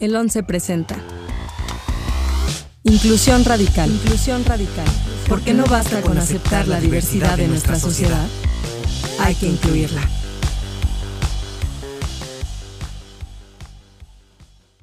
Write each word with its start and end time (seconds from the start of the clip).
El 0.00 0.16
11 0.16 0.44
presenta. 0.44 0.96
Inclusión 2.84 3.44
radical. 3.44 3.90
Inclusión 3.90 4.42
radical. 4.46 4.86
Porque 5.28 5.52
no 5.52 5.66
basta 5.66 6.00
con 6.00 6.16
aceptar 6.16 6.66
la 6.68 6.80
diversidad 6.80 7.36
de 7.36 7.46
nuestra 7.46 7.76
sociedad, 7.76 8.26
hay 9.20 9.34
que 9.34 9.46
incluirla. 9.46 10.00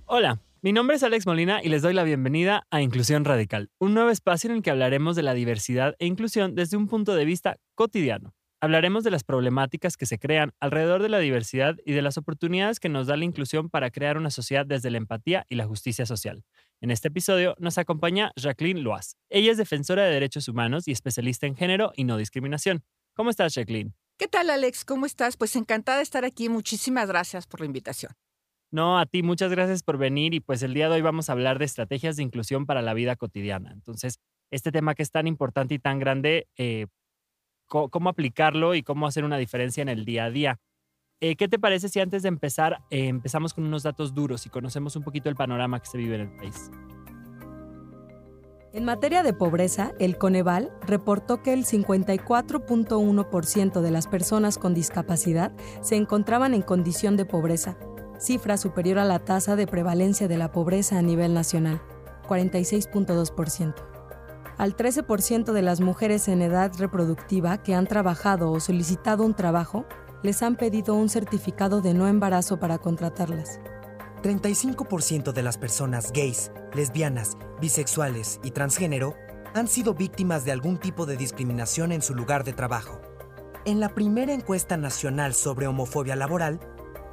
Hola, 0.06 0.40
mi 0.62 0.72
nombre 0.72 0.98
es 0.98 1.04
Alex 1.04 1.26
Molina 1.26 1.64
y 1.64 1.70
les 1.70 1.82
doy 1.82 1.96
la 1.96 2.04
bienvenida 2.04 2.68
a 2.70 2.84
Inclusión 2.84 3.26
Radical, 3.26 3.72
un 3.80 3.96
nuevo 3.96 4.12
espacio 4.12 4.52
en 4.52 4.58
el 4.58 4.62
que 4.62 4.70
hablaremos 4.70 5.16
de 5.16 5.24
la 5.24 5.34
diversidad 5.34 5.96
e 5.98 6.06
inclusión 6.06 6.54
desde 6.54 6.78
un 6.78 6.88
punto 6.88 7.16
de 7.16 7.26
vista 7.26 7.58
cotidiano. 7.74 8.37
Hablaremos 8.60 9.04
de 9.04 9.12
las 9.12 9.24
problemáticas 9.24 9.98
que 9.98 10.08
se 10.08 10.18
crean 10.18 10.52
alrededor 10.60 11.04
de 11.04 11.10
la 11.10 11.20
diversidad 11.20 11.76
y 11.86 11.94
de 11.94 12.02
las 12.02 12.18
oportunidades 12.18 12.80
que 12.80 12.90
nos 12.90 13.06
da 13.06 13.16
la 13.16 13.24
inclusión 13.24 13.70
para 13.70 13.92
crear 13.92 14.18
una 14.18 14.32
sociedad 14.32 14.66
desde 14.66 14.90
la 14.90 14.98
empatía 14.98 15.46
y 15.48 15.56
la 15.56 15.68
justicia 15.68 16.08
social. 16.08 16.44
En 16.82 16.90
este 16.90 17.10
episodio 17.10 17.56
nos 17.60 17.78
acompaña 17.78 18.32
Jacqueline 18.36 18.82
Loas. 18.82 19.16
Ella 19.30 19.52
es 19.52 19.58
defensora 19.58 20.06
de 20.06 20.12
derechos 20.12 20.48
humanos 20.48 20.88
y 20.88 20.92
especialista 20.92 21.46
en 21.46 21.56
género 21.56 21.92
y 21.96 22.04
no 22.04 22.18
discriminación. 22.18 22.84
¿Cómo 23.16 23.30
estás, 23.30 23.54
Jacqueline? 23.54 23.94
¿Qué 24.18 24.28
tal, 24.28 24.50
Alex? 24.50 24.86
¿Cómo 24.86 25.06
estás? 25.06 25.38
Pues 25.38 25.56
encantada 25.56 25.98
de 25.98 26.04
estar 26.04 26.26
aquí. 26.26 26.50
Muchísimas 26.50 27.08
gracias 27.10 27.46
por 27.46 27.60
la 27.60 27.68
invitación. 27.68 28.14
No, 28.72 28.98
a 28.98 29.06
ti 29.06 29.22
muchas 29.22 29.52
gracias 29.52 29.84
por 29.84 30.00
venir 30.00 30.34
y 30.34 30.40
pues 30.40 30.64
el 30.64 30.74
día 30.74 30.90
de 30.90 30.96
hoy 30.96 31.02
vamos 31.02 31.30
a 31.30 31.34
hablar 31.34 31.60
de 31.60 31.66
estrategias 31.66 32.18
de 32.18 32.24
inclusión 32.24 32.66
para 32.66 32.82
la 32.82 32.96
vida 32.96 33.16
cotidiana. 33.16 33.72
Entonces, 33.72 34.18
este 34.52 34.72
tema 34.72 34.96
que 34.96 35.04
es 35.04 35.12
tan 35.12 35.28
importante 35.28 35.76
y 35.76 35.80
tan 35.80 36.00
grande, 36.00 36.48
eh, 36.58 36.88
cómo 37.68 38.10
aplicarlo 38.10 38.76
y 38.76 38.84
cómo 38.84 39.08
hacer 39.08 39.24
una 39.24 39.38
diferencia 39.38 39.82
en 39.82 39.88
el 39.90 40.06
día 40.06 40.26
a 40.26 40.32
día. 40.32 40.60
Eh, 41.20 41.36
¿Qué 41.36 41.48
te 41.48 41.58
parece 41.58 41.90
si 41.90 42.00
antes 42.00 42.22
de 42.22 42.30
empezar 42.30 42.84
eh, 42.92 43.08
empezamos 43.08 43.52
con 43.54 43.66
unos 43.66 43.82
datos 43.84 44.14
duros 44.14 44.46
y 44.46 44.50
conocemos 44.50 44.96
un 44.96 45.04
poquito 45.04 45.30
el 45.30 45.36
panorama 45.36 45.80
que 45.80 45.88
se 45.88 45.98
vive 45.98 46.14
en 46.16 46.22
el 46.22 46.36
país? 46.36 46.72
En 48.74 48.86
materia 48.86 49.24
de 49.24 49.34
pobreza, 49.34 49.94
el 49.98 50.20
Coneval 50.20 50.72
reportó 50.86 51.42
que 51.42 51.54
el 51.54 51.66
54.1% 51.66 53.82
de 53.82 53.92
las 53.92 54.08
personas 54.08 54.60
con 54.60 54.76
discapacidad 54.76 55.52
se 55.82 55.96
encontraban 55.96 56.54
en 56.54 56.62
condición 56.62 57.18
de 57.18 57.26
pobreza, 57.26 57.80
cifra 58.20 58.58
superior 58.58 59.00
a 59.00 59.06
la 59.06 59.18
tasa 59.18 59.56
de 59.56 59.66
prevalencia 59.66 60.28
de 60.28 60.38
la 60.38 60.52
pobreza 60.52 61.00
a 61.00 61.02
nivel 61.02 61.34
nacional, 61.34 61.82
46.2% 62.28 63.97
al 64.58 64.76
13% 64.76 65.52
de 65.54 65.62
las 65.62 65.82
mujeres 65.82 66.28
en 66.28 66.42
edad 66.42 66.72
reproductiva 66.78 67.62
que 67.62 67.76
han 67.76 67.86
trabajado 67.86 68.52
o 68.52 68.60
solicitado 68.60 69.24
un 69.24 69.36
trabajo 69.36 69.86
les 70.24 70.42
han 70.42 70.56
pedido 70.56 70.96
un 70.96 71.10
certificado 71.10 71.82
de 71.82 71.94
no 71.94 72.08
embarazo 72.08 72.60
para 72.60 72.80
contratarlas. 72.80 73.60
35% 74.24 75.32
de 75.32 75.44
las 75.44 75.58
personas 75.58 76.12
gays, 76.12 76.52
lesbianas, 76.74 77.38
bisexuales 77.62 78.40
y 78.44 78.52
transgénero 78.52 79.16
han 79.54 79.68
sido 79.68 79.94
víctimas 79.94 80.44
de 80.44 80.52
algún 80.52 80.78
tipo 80.78 81.06
de 81.06 81.18
discriminación 81.18 81.92
en 81.92 82.02
su 82.02 82.16
lugar 82.16 82.44
de 82.44 82.54
trabajo. 82.54 83.00
En 83.66 83.80
la 83.80 83.90
primera 83.90 84.34
encuesta 84.34 84.76
nacional 84.76 85.34
sobre 85.34 85.68
homofobia 85.68 86.16
laboral, 86.16 86.60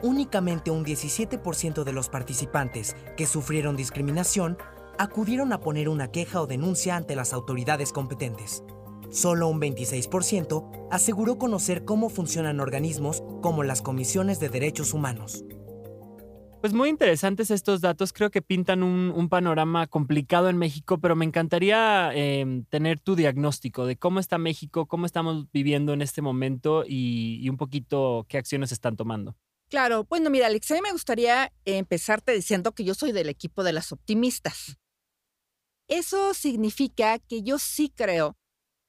únicamente 0.03 0.71
un 0.71 0.85
17% 0.85 1.85
de 1.85 1.93
los 1.93 2.09
participantes 2.09 2.97
que 3.17 3.27
sufrieron 3.27 3.77
discriminación 3.77 4.57
acudieron 4.99 5.53
a 5.53 5.61
poner 5.61 5.89
una 5.89 6.11
queja 6.11 6.41
o 6.41 6.47
denuncia 6.47 6.97
ante 6.97 7.17
las 7.17 7.33
autoridades 7.33 7.93
competentes. 7.93 8.63
Solo 9.11 9.49
un 9.49 9.61
26% 9.61 10.89
aseguró 10.91 11.39
conocer 11.39 11.85
cómo 11.85 12.09
funcionan 12.09 12.61
organismos 12.61 13.23
como 13.43 13.63
las 13.63 13.83
comisiones 13.83 14.41
de 14.41 14.49
derechos 14.49 14.93
humanos. 14.93 15.45
Pues 16.61 16.73
muy 16.73 16.89
interesantes 16.89 17.51
estos 17.51 17.83
datos, 17.83 18.15
creo 18.15 18.31
que 18.31 18.41
pintan 18.41 18.83
un, 18.83 19.29
panorama 19.29 19.87
complicado 19.87 20.49
en 20.49 20.57
México, 20.57 20.99
pero 20.99 21.15
me 21.15 21.27
encantaría 21.27 22.11
em, 22.15 22.65
tener 22.65 23.01
tu 23.01 23.17
diagnóstico 23.17 23.85
de 23.85 23.97
cómo 23.97 24.19
está 24.19 24.39
México, 24.39 24.87
cómo 24.87 25.05
estamos 25.05 25.47
viviendo 25.53 25.93
en 25.93 26.01
este 26.01 26.23
momento 26.23 26.85
y, 26.87 27.39
y 27.43 27.51
un 27.51 27.59
poquito 27.59 28.25
qué 28.31 28.39
acciones 28.39 28.73
están 28.73 28.97
tomando. 28.97 29.37
Claro, 29.69 30.05
bueno, 30.05 30.31
mira, 30.31 30.47
Alex, 30.47 30.71
a 30.71 30.75
mí 30.75 30.81
me 30.83 30.93
gustaría 30.93 31.53
empezarte 31.65 32.33
diciendo 32.33 32.73
que 32.73 32.85
yo 32.85 32.95
soy 32.95 33.13
del 33.13 33.29
equipo 33.29 33.63
de 33.63 33.73
las 33.73 33.93
optimistas. 33.93 34.79
Eso 35.95 36.35
significa 36.35 37.21
que 37.21 37.45
yo 37.45 37.61
sí 37.61 37.89
creo 37.89 38.37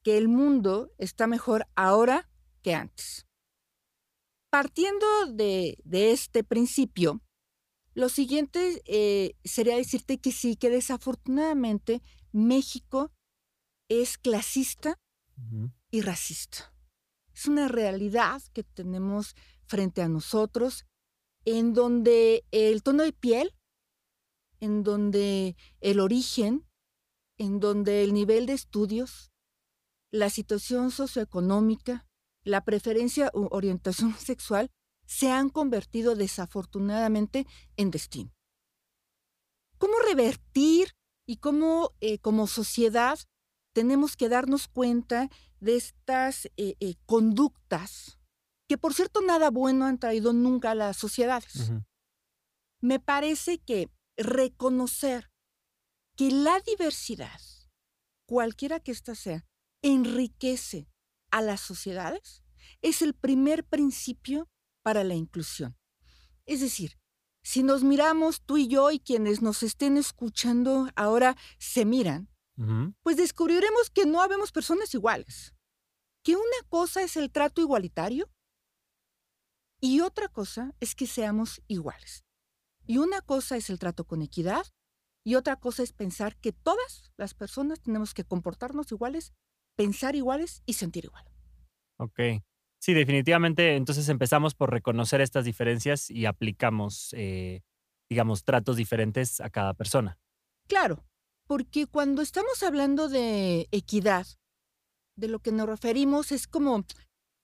que 0.02 0.18
el 0.18 0.26
mundo 0.26 0.90
está 0.98 1.28
mejor 1.28 1.68
ahora 1.76 2.28
que 2.62 2.74
antes. 2.74 3.26
Partiendo 4.50 5.06
de, 5.28 5.78
este 5.88 6.42
principio, 6.42 7.22
lo 7.94 8.08
siguiente 8.08 8.82
eh, 8.86 9.36
sería 9.44 9.76
decirte 9.76 10.18
que 10.18 10.32
sí, 10.32 10.56
que 10.56 10.68
desafortunadamente 10.68 12.02
México 12.32 13.12
es 13.88 14.18
clasista 14.18 14.98
y 15.92 16.00
racista. 16.00 16.74
Es 17.32 17.46
una 17.46 17.68
realidad 17.68 18.42
que 18.52 18.64
tenemos 18.64 19.36
frente 19.66 20.02
a 20.02 20.08
nosotros 20.08 20.86
en 21.44 21.72
donde 21.72 22.44
el 22.50 22.82
tono 22.82 23.04
de 23.04 23.12
piel, 23.12 23.54
en 24.58 24.82
donde 24.82 25.54
el 25.80 26.00
origen, 26.00 26.65
en 27.38 27.60
donde 27.60 28.02
el 28.02 28.14
nivel 28.14 28.46
de 28.46 28.54
estudios, 28.54 29.30
la 30.10 30.30
situación 30.30 30.90
socioeconómica, 30.90 32.06
la 32.44 32.64
preferencia 32.64 33.30
u 33.34 33.48
orientación 33.50 34.14
sexual 34.18 34.70
se 35.06 35.30
han 35.30 35.50
convertido 35.50 36.16
desafortunadamente 36.16 37.46
en 37.76 37.90
destino. 37.90 38.32
¿Cómo 39.78 39.94
revertir 40.08 40.92
y 41.26 41.36
cómo 41.36 41.92
eh, 42.00 42.18
como 42.18 42.46
sociedad 42.46 43.18
tenemos 43.74 44.16
que 44.16 44.28
darnos 44.28 44.68
cuenta 44.68 45.28
de 45.60 45.76
estas 45.76 46.46
eh, 46.56 46.76
eh, 46.80 46.94
conductas 47.04 48.18
que 48.68 48.78
por 48.78 48.94
cierto 48.94 49.20
nada 49.20 49.50
bueno 49.50 49.84
han 49.84 49.98
traído 49.98 50.32
nunca 50.32 50.70
a 50.70 50.74
las 50.74 50.96
sociedades? 50.96 51.70
Me 52.80 53.00
parece 53.00 53.58
que 53.58 53.90
reconocer 54.16 55.30
que 56.16 56.30
la 56.30 56.60
diversidad, 56.60 57.40
cualquiera 58.26 58.80
que 58.80 58.92
ésta 58.92 59.14
sea, 59.14 59.46
enriquece 59.82 60.88
a 61.30 61.42
las 61.42 61.60
sociedades, 61.60 62.42
es 62.82 63.02
el 63.02 63.14
primer 63.14 63.64
principio 63.64 64.48
para 64.82 65.04
la 65.04 65.14
inclusión. 65.14 65.76
Es 66.46 66.60
decir, 66.60 66.98
si 67.42 67.62
nos 67.62 67.84
miramos 67.84 68.42
tú 68.42 68.56
y 68.56 68.66
yo 68.66 68.90
y 68.90 68.98
quienes 68.98 69.42
nos 69.42 69.62
estén 69.62 69.96
escuchando 69.96 70.88
ahora 70.96 71.36
se 71.58 71.84
miran, 71.84 72.28
pues 73.02 73.18
descubriremos 73.18 73.90
que 73.90 74.06
no 74.06 74.22
habemos 74.22 74.50
personas 74.50 74.94
iguales. 74.94 75.54
Que 76.22 76.34
una 76.34 76.68
cosa 76.68 77.02
es 77.02 77.16
el 77.16 77.30
trato 77.30 77.60
igualitario 77.60 78.30
y 79.80 80.00
otra 80.00 80.28
cosa 80.28 80.74
es 80.80 80.94
que 80.94 81.06
seamos 81.06 81.62
iguales. 81.68 82.24
Y 82.86 82.98
una 82.98 83.20
cosa 83.20 83.56
es 83.56 83.68
el 83.68 83.78
trato 83.78 84.06
con 84.06 84.22
equidad 84.22 84.66
y 85.26 85.34
otra 85.34 85.56
cosa 85.56 85.82
es 85.82 85.92
pensar 85.92 86.36
que 86.36 86.52
todas 86.52 87.10
las 87.16 87.34
personas 87.34 87.80
tenemos 87.80 88.14
que 88.14 88.22
comportarnos 88.22 88.92
iguales, 88.92 89.32
pensar 89.74 90.14
iguales 90.14 90.62
y 90.66 90.74
sentir 90.74 91.06
igual. 91.06 91.24
Ok. 91.98 92.20
Sí, 92.78 92.94
definitivamente. 92.94 93.74
Entonces 93.74 94.08
empezamos 94.08 94.54
por 94.54 94.70
reconocer 94.70 95.20
estas 95.20 95.44
diferencias 95.44 96.10
y 96.10 96.26
aplicamos, 96.26 97.12
eh, 97.14 97.64
digamos, 98.08 98.44
tratos 98.44 98.76
diferentes 98.76 99.40
a 99.40 99.50
cada 99.50 99.74
persona. 99.74 100.16
Claro, 100.68 101.04
porque 101.48 101.88
cuando 101.88 102.22
estamos 102.22 102.62
hablando 102.62 103.08
de 103.08 103.66
equidad, 103.72 104.28
de 105.16 105.26
lo 105.26 105.40
que 105.40 105.50
nos 105.50 105.68
referimos 105.68 106.30
es 106.30 106.46
como 106.46 106.84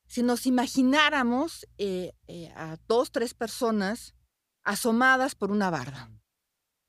si 0.06 0.22
nos 0.22 0.46
imagináramos 0.46 1.66
eh, 1.78 2.12
eh, 2.28 2.52
a 2.54 2.76
dos, 2.86 3.10
tres 3.10 3.34
personas 3.34 4.14
asomadas 4.62 5.34
por 5.34 5.50
una 5.50 5.68
barda. 5.68 6.21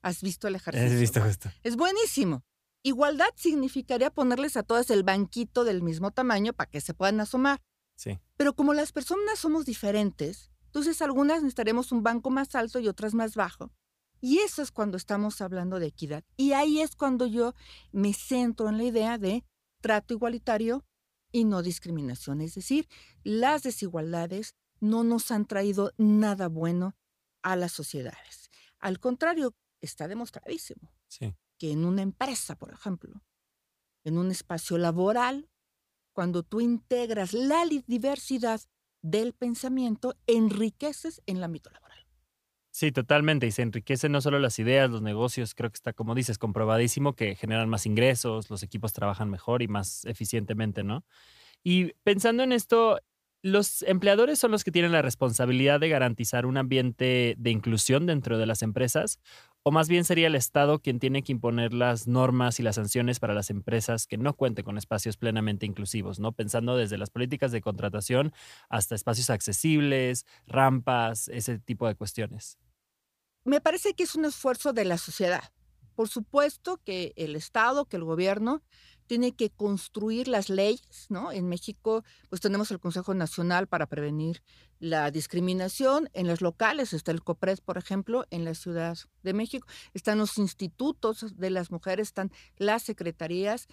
¿Has 0.04 0.22
visto 0.22 0.48
el 0.48 0.56
ejercicio? 0.56 1.00
Visto 1.00 1.26
esto. 1.26 1.50
Es 1.64 1.76
buenísimo. 1.78 2.44
Igualdad 2.84 3.30
significaría 3.36 4.12
ponerles 4.12 4.58
a 4.58 4.64
todas 4.64 4.90
el 4.92 5.04
banquito 5.04 5.64
del 5.64 5.82
mismo 5.82 6.12
tamaño 6.12 6.52
para 6.52 6.70
que 6.70 6.82
se 6.82 6.94
puedan 6.94 7.22
asomar. 7.22 7.62
Sí. 7.96 8.20
Pero 8.36 8.54
como 8.54 8.74
las 8.74 8.92
personas 8.92 9.40
somos 9.40 9.66
diferentes, 9.66 10.52
entonces 10.66 11.02
algunas 11.02 11.38
necesitaremos 11.38 11.94
un 11.94 12.04
banco 12.04 12.30
más 12.30 12.54
alto 12.54 12.80
y 12.80 12.90
otras 12.90 13.14
más 13.14 13.36
bajo. 13.36 13.72
Y 14.20 14.40
eso 14.40 14.62
es 14.62 14.72
cuando 14.72 14.98
estamos 14.98 15.40
hablando 15.40 15.80
de 15.80 15.88
equidad. 15.88 16.26
Y 16.36 16.52
ahí 16.52 16.82
es 16.82 16.96
cuando 16.96 17.26
yo 17.26 17.56
me 17.94 18.14
centro 18.14 18.68
en 18.68 18.78
la 18.78 18.84
idea 18.84 19.18
de 19.18 19.46
trato 19.80 20.14
igualitario 20.14 20.86
y 21.32 21.46
no 21.46 21.62
discriminación. 21.62 22.42
Es 22.42 22.56
decir, 22.56 22.90
las 23.24 23.64
desigualdades 23.64 24.56
no 24.82 25.06
nos 25.06 25.32
han 25.32 25.46
traído 25.46 25.94
nada 25.98 26.50
bueno 26.50 26.96
a 27.42 27.56
las 27.56 27.72
sociedades. 27.72 28.50
Al 28.80 29.00
contrario, 29.00 29.56
está 29.86 30.08
demostradísimo 30.08 30.92
que 31.58 31.72
en 31.72 31.86
una 31.86 32.02
empresa, 32.02 32.56
por 32.56 32.72
ejemplo, 32.72 33.22
en 34.04 34.18
un 34.18 34.32
espacio 34.32 34.78
laboral, 34.78 35.50
cuando 36.14 36.44
tú 36.44 36.62
integras 36.62 37.34
la 37.34 37.64
diversidad 37.88 38.62
del 39.02 39.34
pensamiento, 39.34 40.16
enriqueces 40.28 41.22
en 41.26 41.38
el 41.38 41.44
ámbito 41.44 41.70
laboral. 41.70 42.00
Sí, 42.72 42.92
totalmente. 42.92 43.46
Y 43.46 43.52
se 43.52 43.62
enriquecen 43.62 44.12
no 44.12 44.22
solo 44.22 44.40
las 44.40 44.58
ideas, 44.58 44.90
los 44.90 45.02
negocios, 45.02 45.54
creo 45.54 45.70
que 45.70 45.76
está, 45.76 45.94
como 45.94 46.16
dices, 46.16 46.40
comprobadísimo 46.40 47.14
que 47.14 47.36
generan 47.36 47.70
más 47.70 47.86
ingresos, 47.86 48.50
los 48.50 48.64
equipos 48.64 48.94
trabajan 48.94 49.30
mejor 49.30 49.62
y 49.62 49.68
más 49.68 50.06
eficientemente, 50.06 50.84
¿no? 50.84 51.06
Y 51.64 51.94
pensando 52.04 52.42
en 52.42 52.52
esto, 52.52 53.00
los 53.44 53.84
empleadores 53.84 54.40
son 54.40 54.52
los 54.52 54.64
que 54.64 54.72
tienen 54.72 54.92
la 54.92 55.02
responsabilidad 55.02 55.80
de 55.82 55.90
garantizar 55.90 56.46
un 56.46 56.58
ambiente 56.58 57.36
de 57.38 57.52
inclusión 57.52 58.06
dentro 58.06 58.38
de 58.38 58.46
las 58.46 58.62
empresas, 58.64 59.20
o 59.64 59.72
más 59.72 59.88
bien 59.90 60.04
sería 60.04 60.28
el 60.28 60.36
Estado 60.36 60.80
quien 60.80 61.00
tiene 61.00 61.24
que 61.24 61.32
imponer 61.32 61.74
las 61.74 62.08
normas 62.08 62.60
y 62.60 62.64
las 62.64 62.76
sanciones 62.76 63.20
para 63.20 63.34
las 63.34 63.50
empresas 63.50 64.08
que 64.08 64.18
no 64.18 64.36
cuenten 64.36 64.66
con 64.66 64.78
espacios 64.78 65.18
plenamente 65.18 65.66
inclusivos, 65.66 66.20
¿no? 66.20 66.32
Pensando 66.34 66.78
desde 66.78 66.98
las 66.98 67.10
políticas 67.10 67.52
de 67.52 67.62
contratación 67.62 68.34
hasta 68.70 68.96
espacios 68.96 69.30
accesibles, 69.30 70.26
rampas, 70.48 71.28
ese 71.30 71.60
tipo 71.60 71.88
de 71.88 71.96
cuestiones 71.96 72.58
me 73.44 73.62
parece 73.62 73.94
que 73.94 74.04
es 74.04 74.16
un 74.16 74.26
esfuerzo 74.26 74.74
de 74.74 74.86
la 74.86 74.98
sociedad. 74.98 75.52
Por 75.96 76.10
supuesto 76.10 76.82
que 76.84 77.14
el 77.16 77.36
Estado, 77.36 77.86
que 77.86 77.98
el 77.98 78.04
gobierno 78.04 78.64
tiene 79.08 79.34
que 79.34 79.50
construir 79.50 80.28
las 80.28 80.50
leyes, 80.50 81.08
¿no? 81.10 81.32
En 81.32 81.48
México, 81.48 82.04
pues 82.30 82.42
tenemos 82.42 82.72
el 82.72 82.80
Consejo 82.80 83.14
Nacional 83.14 83.68
para 83.68 83.88
prevenir 83.88 84.44
la 84.80 85.12
discriminación. 85.12 86.10
En 86.14 86.28
los 86.28 86.42
locales 86.42 86.94
está 86.94 87.12
el 87.12 87.24
COPRES, 87.24 87.62
por 87.62 87.78
ejemplo, 87.78 88.26
en 88.32 88.46
la 88.46 88.54
Ciudad 88.54 88.98
de 89.22 89.34
México. 89.34 89.68
Están 89.94 90.18
los 90.18 90.38
institutos 90.38 91.38
de 91.38 91.50
las 91.50 91.72
mujeres, 91.72 92.10
están 92.10 92.32
las 92.58 92.84
secretarías. 92.84 93.68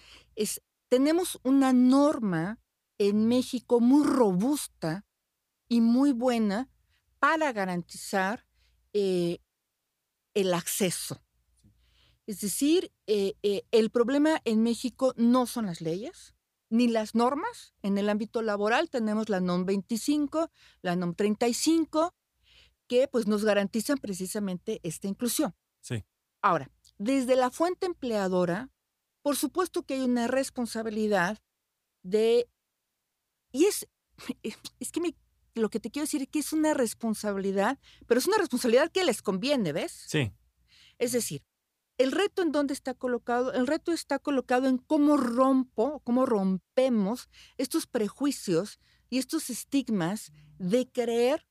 Tenemos 0.89 1.39
una 1.43 1.73
norma 1.73 2.59
en 2.97 3.27
México 3.27 3.79
muy 3.79 4.05
robusta 4.05 5.05
y 5.67 5.81
muy 5.81 6.11
buena 6.11 6.69
para 7.19 7.53
garantizar 7.53 8.45
eh, 8.93 9.39
el 10.33 10.53
acceso. 10.53 11.21
Es 12.27 12.41
decir, 12.41 12.91
eh, 13.07 13.33
eh, 13.43 13.63
el 13.71 13.89
problema 13.89 14.41
en 14.45 14.63
México 14.63 15.13
no 15.17 15.47
son 15.47 15.65
las 15.65 15.81
leyes 15.81 16.35
ni 16.69 16.87
las 16.87 17.15
normas. 17.15 17.73
En 17.81 17.97
el 17.97 18.09
ámbito 18.09 18.41
laboral 18.41 18.89
tenemos 18.89 19.29
la 19.29 19.41
NOM 19.41 19.65
25, 19.65 20.49
la 20.81 20.95
NOM 20.95 21.15
35, 21.15 22.15
que 22.87 23.07
pues 23.07 23.27
nos 23.27 23.43
garantizan 23.43 23.97
precisamente 23.97 24.79
esta 24.83 25.07
inclusión. 25.07 25.53
Sí. 25.81 26.05
Ahora, 26.41 26.71
desde 26.97 27.35
la 27.35 27.51
fuente 27.51 27.85
empleadora, 27.85 28.69
por 29.21 29.35
supuesto 29.35 29.83
que 29.83 29.95
hay 29.95 30.01
una 30.01 30.27
responsabilidad 30.27 31.39
de, 32.03 32.49
y 33.51 33.65
es, 33.65 33.87
es 34.79 34.91
que 34.91 35.01
me 35.01 35.15
lo 35.53 35.69
que 35.69 35.79
te 35.79 35.91
quiero 35.91 36.05
decir 36.05 36.21
es 36.21 36.29
que 36.29 36.39
es 36.39 36.53
una 36.53 36.73
responsabilidad, 36.73 37.79
pero 38.07 38.19
es 38.19 38.27
una 38.27 38.37
responsabilidad 38.37 38.91
que 38.91 39.03
les 39.03 39.21
conviene, 39.21 39.73
¿ves? 39.73 40.05
Sí. 40.07 40.31
Es 40.97 41.11
decir, 41.11 41.43
el 42.01 42.11
reto 42.11 42.41
en 42.41 42.51
dónde 42.51 42.73
está 42.73 42.93
colocado, 42.93 43.53
el 43.53 43.67
reto 43.67 43.91
está 43.91 44.17
colocado 44.17 44.67
en 44.67 44.77
cómo 44.77 45.17
rompo, 45.17 46.01
cómo 46.03 46.25
rompemos 46.25 47.29
estos 47.57 47.85
prejuicios 47.85 48.79
y 49.09 49.19
estos 49.19 49.49
estigmas 49.49 50.31
de 50.57 50.89
creer 50.89 51.45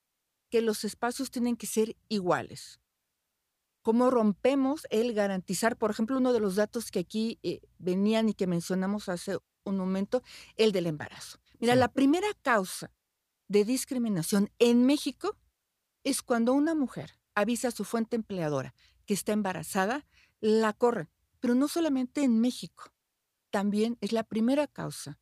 que 0.50 0.60
los 0.60 0.84
espacios 0.84 1.30
tienen 1.30 1.56
que 1.56 1.66
ser 1.66 1.96
iguales. 2.08 2.80
Cómo 3.82 4.10
rompemos 4.10 4.86
el 4.90 5.14
garantizar, 5.14 5.76
por 5.76 5.90
ejemplo, 5.90 6.18
uno 6.18 6.32
de 6.32 6.40
los 6.40 6.56
datos 6.56 6.90
que 6.90 6.98
aquí 6.98 7.38
eh, 7.42 7.60
venían 7.78 8.28
y 8.28 8.34
que 8.34 8.46
mencionamos 8.46 9.08
hace 9.08 9.38
un 9.64 9.76
momento, 9.76 10.22
el 10.56 10.72
del 10.72 10.86
embarazo. 10.86 11.38
Mira, 11.60 11.76
la 11.76 11.88
primera 11.88 12.28
causa 12.42 12.92
de 13.46 13.64
discriminación 13.64 14.50
en 14.58 14.84
México 14.84 15.36
es 16.02 16.22
cuando 16.22 16.54
una 16.54 16.74
mujer 16.74 17.18
avisa 17.34 17.68
a 17.68 17.72
su 17.72 17.84
fuente 17.84 18.16
empleadora 18.16 18.74
que 19.06 19.14
está 19.14 19.32
embarazada, 19.32 20.06
la 20.40 20.72
corre. 20.72 21.08
Pero 21.40 21.54
no 21.54 21.68
solamente 21.68 22.22
en 22.22 22.40
México, 22.40 22.92
también 23.50 23.96
es 24.00 24.12
la 24.12 24.24
primera 24.24 24.66
causa 24.66 25.18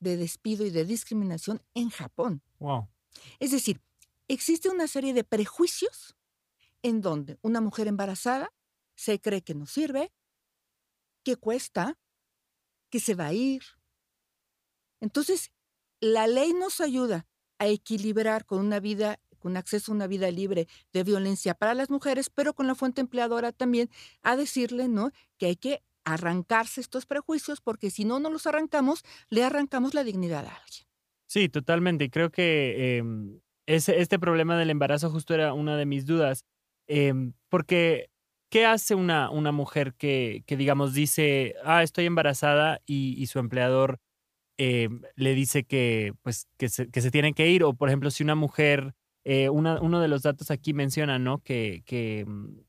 de 0.00 0.16
despido 0.16 0.66
y 0.66 0.70
de 0.70 0.84
discriminación 0.84 1.62
en 1.74 1.90
Japón. 1.90 2.42
Wow. 2.58 2.88
Es 3.38 3.50
decir, 3.52 3.80
existe 4.28 4.68
una 4.68 4.88
serie 4.88 5.14
de 5.14 5.24
prejuicios 5.24 6.16
en 6.82 7.00
donde 7.00 7.38
una 7.42 7.60
mujer 7.60 7.86
embarazada 7.86 8.52
se 8.96 9.20
cree 9.20 9.42
que 9.42 9.54
no 9.54 9.66
sirve, 9.66 10.12
que 11.22 11.36
cuesta, 11.36 11.98
que 12.90 13.00
se 13.00 13.14
va 13.14 13.26
a 13.26 13.32
ir. 13.32 13.62
Entonces, 15.00 15.52
la 16.00 16.26
ley 16.26 16.52
nos 16.52 16.80
ayuda 16.80 17.26
a 17.58 17.68
equilibrar 17.68 18.44
con 18.44 18.58
una 18.58 18.80
vida 18.80 19.20
con 19.42 19.56
acceso 19.56 19.92
a 19.92 19.94
una 19.94 20.06
vida 20.06 20.30
libre 20.30 20.68
de 20.92 21.02
violencia 21.04 21.54
para 21.54 21.74
las 21.74 21.90
mujeres, 21.90 22.30
pero 22.30 22.54
con 22.54 22.66
la 22.66 22.74
fuente 22.74 23.00
empleadora 23.00 23.52
también 23.52 23.90
a 24.22 24.36
decirle, 24.36 24.88
¿no? 24.88 25.10
Que 25.36 25.46
hay 25.46 25.56
que 25.56 25.82
arrancarse 26.04 26.80
estos 26.80 27.06
prejuicios 27.06 27.60
porque 27.60 27.90
si 27.90 28.04
no, 28.04 28.20
no 28.20 28.30
los 28.30 28.46
arrancamos, 28.46 29.02
le 29.28 29.44
arrancamos 29.44 29.94
la 29.94 30.04
dignidad 30.04 30.46
a 30.46 30.54
alguien. 30.54 30.86
Sí, 31.26 31.48
totalmente. 31.48 32.10
Creo 32.10 32.30
que 32.30 32.98
em, 32.98 33.40
ese, 33.66 34.00
este 34.00 34.18
problema 34.18 34.56
del 34.56 34.70
embarazo 34.70 35.10
justo 35.10 35.34
era 35.34 35.54
una 35.54 35.76
de 35.76 35.86
mis 35.86 36.06
dudas, 36.06 36.44
em, 36.86 37.32
porque 37.48 38.10
¿qué 38.52 38.66
hace 38.66 38.94
una, 38.94 39.30
una 39.30 39.50
mujer 39.50 39.94
que, 39.94 40.44
que, 40.46 40.58
digamos, 40.58 40.92
dice, 40.92 41.54
ah, 41.64 41.82
estoy 41.82 42.04
embarazada 42.04 42.82
y, 42.84 43.26
su 43.26 43.38
empleador 43.38 43.98
eh, 44.58 44.90
le 45.16 45.34
dice 45.34 45.64
que, 45.64 46.12
pues, 46.22 46.48
que, 46.58 46.68
se, 46.68 46.90
que 46.90 47.00
se 47.00 47.10
tienen 47.10 47.32
que 47.32 47.48
ir. 47.48 47.64
O, 47.64 47.72
por 47.72 47.88
ejemplo, 47.88 48.10
si 48.10 48.22
una 48.22 48.34
mujer, 48.34 48.94
eh, 49.24 49.48
uno 49.48 50.00
de 50.00 50.08
los 50.08 50.22
datos 50.22 50.50
aquí 50.50 50.74
menciona, 50.74 51.18
¿no? 51.18 51.38
Que, 51.42 51.82
que 51.86 52.24
mm, 52.26 52.60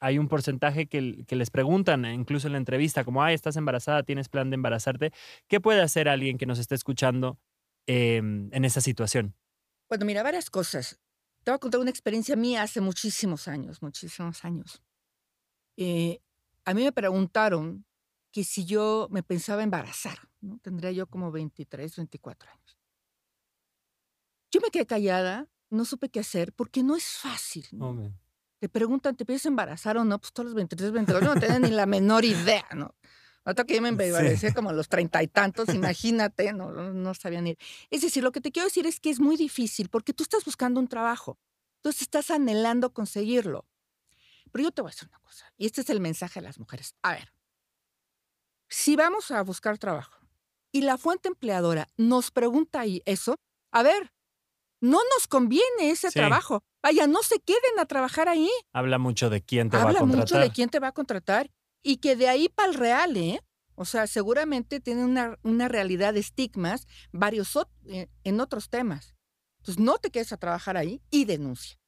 hay 0.00 0.18
un 0.18 0.28
porcentaje 0.28 0.86
que, 0.86 1.24
que, 1.26 1.36
les 1.36 1.50
preguntan, 1.50 2.06
incluso 2.06 2.46
en 2.46 2.52
la 2.52 2.58
entrevista, 2.58 3.04
como, 3.04 3.22
ay, 3.22 3.34
estás 3.34 3.56
embarazada, 3.56 4.02
tienes 4.02 4.28
plan 4.28 4.50
de 4.50 4.54
embarazarte. 4.54 5.12
¿Qué 5.46 5.60
puede 5.60 5.82
hacer 5.82 6.08
alguien 6.08 6.38
que 6.38 6.46
nos 6.46 6.58
esté 6.58 6.74
escuchando 6.74 7.38
em, 7.86 8.48
en 8.52 8.64
esa 8.64 8.80
situación? 8.80 9.36
Bueno, 9.88 10.06
mira, 10.06 10.22
varias 10.22 10.48
cosas. 10.48 10.98
Te 11.44 11.50
voy 11.50 11.56
a 11.56 11.58
contar 11.58 11.80
una 11.80 11.90
experiencia 11.90 12.34
mía 12.34 12.62
hace 12.62 12.80
muchísimos 12.80 13.46
años, 13.46 13.82
muchísimos 13.82 14.44
años. 14.44 14.82
Eh, 15.76 16.20
a 16.64 16.72
mí 16.72 16.82
me 16.82 16.92
preguntaron 16.92 17.84
que 18.32 18.44
si 18.44 18.64
yo 18.64 19.08
me 19.10 19.22
pensaba 19.22 19.62
embarazar, 19.62 20.18
¿no? 20.40 20.58
Tendría 20.60 20.92
yo 20.92 21.06
como 21.08 21.30
23, 21.30 21.96
24 21.96 22.50
años. 22.50 22.78
Yo 24.50 24.60
me 24.60 24.70
quedé 24.70 24.86
callada, 24.86 25.49
no 25.70 25.84
supe 25.84 26.08
qué 26.08 26.20
hacer, 26.20 26.52
porque 26.52 26.82
no 26.82 26.96
es 26.96 27.04
fácil. 27.04 27.66
¿no? 27.72 28.12
Te 28.58 28.68
preguntan, 28.68 29.16
¿te 29.16 29.24
piensas 29.24 29.46
embarazar 29.46 29.96
o 29.96 30.04
no? 30.04 30.18
Pues 30.18 30.32
todos 30.32 30.46
los 30.46 30.54
23, 30.54 30.92
24, 30.92 31.34
no 31.34 31.40
tienen 31.40 31.62
ni 31.62 31.70
la 31.70 31.86
menor 31.86 32.24
idea, 32.24 32.66
¿no? 32.74 32.94
Hasta 33.44 33.64
que 33.64 33.74
yo 33.74 33.82
me 33.82 33.88
embarazé 33.88 34.52
como 34.54 34.70
a 34.70 34.72
los 34.72 34.88
treinta 34.88 35.22
y 35.22 35.28
tantos, 35.28 35.72
imagínate, 35.74 36.52
no, 36.52 36.70
no 36.72 37.14
sabían 37.14 37.46
ir. 37.46 37.58
Es 37.90 38.02
decir, 38.02 38.22
lo 38.22 38.32
que 38.32 38.40
te 38.40 38.52
quiero 38.52 38.66
decir 38.66 38.86
es 38.86 39.00
que 39.00 39.10
es 39.10 39.20
muy 39.20 39.36
difícil 39.36 39.88
porque 39.88 40.12
tú 40.12 40.22
estás 40.22 40.44
buscando 40.44 40.80
un 40.80 40.88
trabajo, 40.88 41.38
entonces 41.76 42.02
estás 42.02 42.30
anhelando 42.30 42.92
conseguirlo. 42.92 43.66
Pero 44.52 44.64
yo 44.64 44.70
te 44.72 44.82
voy 44.82 44.90
a 44.90 44.92
decir 44.92 45.08
una 45.08 45.20
cosa, 45.20 45.52
y 45.56 45.66
este 45.66 45.80
es 45.80 45.90
el 45.90 46.00
mensaje 46.00 46.40
a 46.40 46.42
las 46.42 46.58
mujeres. 46.58 46.94
A 47.02 47.12
ver, 47.12 47.32
si 48.68 48.96
vamos 48.96 49.30
a 49.30 49.42
buscar 49.42 49.78
trabajo 49.78 50.20
y 50.72 50.82
la 50.82 50.98
fuente 50.98 51.28
empleadora 51.28 51.88
nos 51.96 52.30
pregunta 52.30 52.80
ahí 52.80 53.02
eso, 53.04 53.36
a 53.72 53.82
ver, 53.82 54.12
no 54.80 54.98
nos 55.14 55.26
conviene 55.26 55.90
ese 55.90 56.10
trabajo. 56.10 56.62
Vaya, 56.82 57.06
no 57.06 57.22
se 57.22 57.40
queden 57.40 57.78
a 57.78 57.86
trabajar 57.86 58.28
ahí. 58.28 58.50
Habla 58.72 58.98
mucho 58.98 59.30
de 59.30 59.42
quién 59.42 59.70
te 59.70 59.76
va 59.76 59.82
a 59.82 59.86
contratar. 59.86 60.02
Habla 60.08 60.20
mucho 60.20 60.38
de 60.38 60.50
quién 60.50 60.68
te 60.70 60.80
va 60.80 60.88
a 60.88 60.92
contratar 60.92 61.50
y 61.82 61.98
que 61.98 62.16
de 62.16 62.28
ahí 62.28 62.48
para 62.48 62.70
el 62.70 62.74
real, 62.74 63.16
¿eh? 63.16 63.40
O 63.74 63.84
sea, 63.84 64.06
seguramente 64.06 64.80
tiene 64.80 65.04
una, 65.04 65.38
una 65.42 65.68
realidad 65.68 66.14
de 66.14 66.20
estigmas 66.20 66.86
varios 67.12 67.56
eh, 67.86 68.08
en 68.24 68.40
otros 68.40 68.68
temas. 68.68 69.14
Entonces, 69.60 69.82
no 69.82 69.98
te 69.98 70.10
quedes 70.10 70.32
a 70.32 70.36
trabajar 70.36 70.76
ahí 70.76 71.02
y 71.10 71.24
denuncia. 71.24 71.78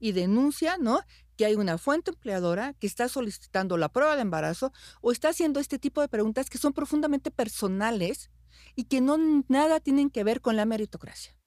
Y 0.00 0.12
denuncia, 0.12 0.76
¿no? 0.78 1.00
que 1.38 1.46
hay 1.46 1.54
una 1.54 1.78
fuente 1.78 2.10
empleadora 2.10 2.74
que 2.74 2.88
está 2.88 3.08
solicitando 3.08 3.76
la 3.76 3.88
prueba 3.88 4.16
de 4.16 4.22
embarazo 4.22 4.72
o 5.00 5.12
está 5.12 5.28
haciendo 5.28 5.60
este 5.60 5.78
tipo 5.78 6.00
de 6.00 6.08
preguntas 6.08 6.50
que 6.50 6.58
son 6.58 6.72
profundamente 6.72 7.30
personales 7.30 8.30
y 8.74 8.84
que 8.84 9.00
no 9.00 9.16
nada 9.46 9.78
tienen 9.78 10.10
que 10.10 10.24
ver 10.24 10.40
con 10.40 10.56
la 10.56 10.66
meritocracia. 10.66 11.37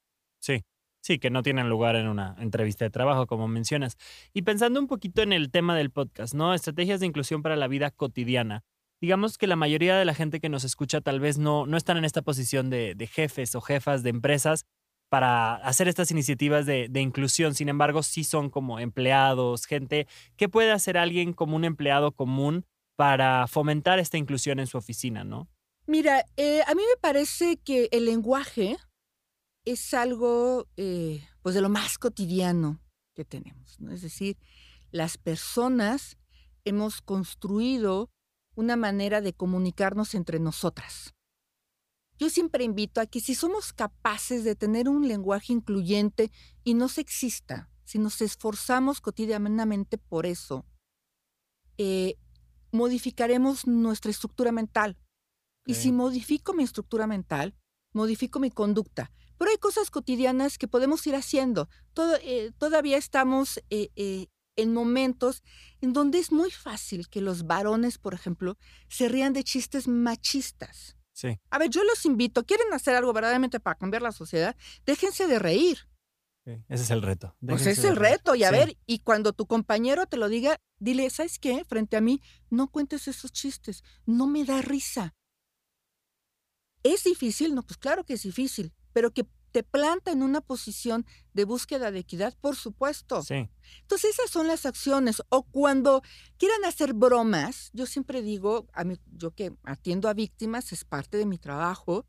Sí. 0.42 0.64
Sí, 1.04 1.18
que 1.18 1.32
no 1.32 1.42
tienen 1.42 1.68
lugar 1.68 1.96
en 1.96 2.08
una 2.08 2.36
entrevista 2.38 2.86
de 2.86 2.92
trabajo, 2.92 3.26
como 3.26 3.48
mencionas. 3.48 3.98
Y 4.34 4.44
pensando 4.44 4.80
un 4.80 4.88
poquito 4.88 5.24
en 5.24 5.34
el 5.34 5.50
tema 5.50 5.76
del 5.76 5.90
podcast, 5.90 6.36
¿no? 6.36 6.54
Estrategias 6.54 7.00
de 7.00 7.08
inclusión 7.08 7.42
para 7.42 7.56
la 7.56 7.68
vida 7.68 7.90
cotidiana. 7.90 8.64
Digamos 9.02 9.40
que 9.40 9.48
la 9.48 9.56
mayoría 9.56 9.98
de 9.98 10.06
la 10.06 10.14
gente 10.14 10.40
que 10.40 10.50
nos 10.50 10.64
escucha 10.64 11.02
tal 11.02 11.20
vez 11.20 11.40
no, 11.40 11.66
no 11.66 11.76
están 11.76 11.98
en 11.98 12.06
esta 12.06 12.22
posición 12.22 12.70
de, 12.70 12.94
de 12.94 13.08
jefes 13.08 13.56
o 13.56 13.62
jefas 13.62 14.04
de 14.04 14.12
empresas 14.12 14.68
para 15.12 15.56
hacer 15.56 15.90
estas 15.90 16.10
iniciativas 16.10 16.66
de, 16.66 16.90
inclusión. 16.96 17.54
Sin 17.54 17.68
embargo, 17.68 18.02
sí 18.02 18.24
son 18.24 18.50
como 18.50 18.80
empleados, 18.80 19.66
gente. 19.66 20.08
¿Qué 20.38 20.48
puede 20.48 20.72
hacer 20.72 20.98
alguien 20.98 21.34
como 21.34 21.58
un 21.58 21.66
empleado 21.66 22.14
común 22.14 22.66
para 22.96 23.46
fomentar 23.48 24.00
esta 24.00 24.18
inclusión 24.18 24.58
en 24.60 24.68
su 24.68 24.78
oficina, 24.78 25.26
no? 25.26 25.50
Mira, 25.86 26.24
eh, 26.38 26.62
a 26.66 26.74
mí 26.76 26.82
me 26.82 27.02
parece 27.02 27.58
que 27.58 27.90
el 27.92 28.06
lenguaje 28.06 28.78
es 29.66 29.94
algo, 29.94 30.68
eh, 30.78 31.28
pues, 31.42 31.56
de 31.56 31.62
lo 31.62 31.70
más 31.70 31.98
cotidiano 31.98 32.80
que 33.16 33.26
tenemos. 33.26 33.80
¿no? 33.80 33.92
Es 33.92 34.02
decir, 34.02 34.38
las 34.92 35.18
personas 35.18 36.18
hemos 36.66 37.02
construido 37.02 38.10
una 38.56 38.76
manera 38.76 39.22
de 39.22 39.34
comunicarnos 39.34 40.14
entre 40.16 40.40
nosotras. 40.40 41.14
Yo 42.18 42.30
siempre 42.30 42.64
invito 42.64 43.02
a 43.02 43.08
que 43.08 43.20
si 43.20 43.34
somos 43.34 43.74
capaces 43.74 44.44
de 44.44 44.56
tener 44.56 44.88
un 44.88 45.08
lenguaje 45.08 45.54
incluyente 45.54 46.32
y 46.64 46.76
no 46.76 46.88
sexista, 46.88 47.70
si 47.84 47.98
nos 47.98 48.22
esforzamos 48.22 49.02
cotidianamente 49.02 49.98
por 49.98 50.26
eso, 50.26 50.66
eh, 51.78 52.18
modificaremos 52.72 53.66
nuestra 53.66 54.12
estructura 54.12 54.52
mental. 54.52 54.98
Y 55.66 55.76
si 55.76 55.92
modifico 55.92 56.54
mi 56.54 56.64
estructura 56.64 57.06
mental, 57.06 57.56
modifico 57.94 58.40
mi 58.40 58.52
conducta. 58.52 59.12
Pero 59.38 59.52
hay 59.52 59.58
cosas 59.58 59.90
cotidianas 59.90 60.58
que 60.58 60.68
podemos 60.68 61.06
ir 61.08 61.16
haciendo. 61.16 61.68
Eh, 62.22 62.52
todavía 62.58 62.98
estamos 62.98 63.60
eh, 63.70 64.28
en 64.56 64.74
momentos 64.74 65.44
en 65.82 65.94
donde 65.94 66.20
es 66.20 66.32
muy 66.32 66.52
fácil 66.52 67.10
que 67.10 67.22
los 67.22 67.48
varones, 67.48 67.98
por 67.98 68.14
ejemplo, 68.14 68.58
se 68.90 69.10
rían 69.10 69.34
de 69.34 69.44
chistes 69.44 69.88
machistas. 69.88 70.98
Sí. 71.14 71.40
A 71.50 71.58
ver, 71.58 71.70
yo 71.70 71.84
los 71.84 72.06
invito, 72.06 72.46
quieren 72.46 72.74
hacer 72.74 72.96
algo 72.96 73.14
verdaderamente 73.14 73.60
para 73.60 73.78
cambiar 73.78 74.02
la 74.02 74.12
sociedad, 74.12 74.56
déjense 74.86 75.28
de 75.28 75.40
reír. 75.40 75.80
Ese 76.46 76.84
es 76.84 76.92
el 76.92 77.02
reto. 77.02 77.36
Pues 77.40 77.62
ese 77.62 77.72
es 77.72 77.84
el 77.84 77.96
reto. 77.96 78.34
Y 78.36 78.44
a 78.44 78.52
ver, 78.52 78.78
y 78.88 79.00
cuando 79.00 79.34
tu 79.34 79.46
compañero 79.46 80.08
te 80.08 80.18
lo 80.18 80.28
diga, 80.28 80.60
dile, 80.80 81.10
¿sabes 81.10 81.38
qué? 81.38 81.64
Frente 81.66 81.98
a 81.98 82.02
mí, 82.02 82.22
no 82.50 82.68
cuentes 82.68 83.08
esos 83.08 83.32
chistes. 83.32 83.84
No 84.06 84.28
me 84.28 84.44
da 84.44 84.62
risa. 84.62 85.14
¿Es 86.84 87.04
difícil? 87.04 87.54
No, 87.56 87.64
pues 87.64 87.78
claro 87.78 88.04
que 88.04 88.14
es 88.14 88.24
difícil. 88.24 88.74
Pero 88.94 89.12
que 89.12 89.26
te 89.52 89.64
planta 89.64 90.12
en 90.12 90.24
una 90.24 90.42
posición 90.42 91.06
de 91.34 91.44
búsqueda 91.44 91.92
de 91.92 92.00
equidad, 92.00 92.36
por 92.40 92.56
supuesto. 92.56 93.22
Sí. 93.22 93.50
Entonces 93.82 94.12
esas 94.12 94.30
son 94.30 94.48
las 94.48 94.66
acciones. 94.66 95.22
O 95.30 95.44
cuando 95.44 96.02
quieran 96.38 96.64
hacer 96.66 96.94
bromas, 96.94 97.70
yo 97.74 97.86
siempre 97.86 98.22
digo, 98.22 98.68
a 98.74 98.84
mí, 98.84 98.98
yo 99.12 99.32
que 99.32 99.54
atiendo 99.64 100.10
a 100.10 100.14
víctimas, 100.14 100.72
es 100.72 100.86
parte 100.86 101.18
de 101.18 101.26
mi 101.26 101.38
trabajo, 101.38 102.08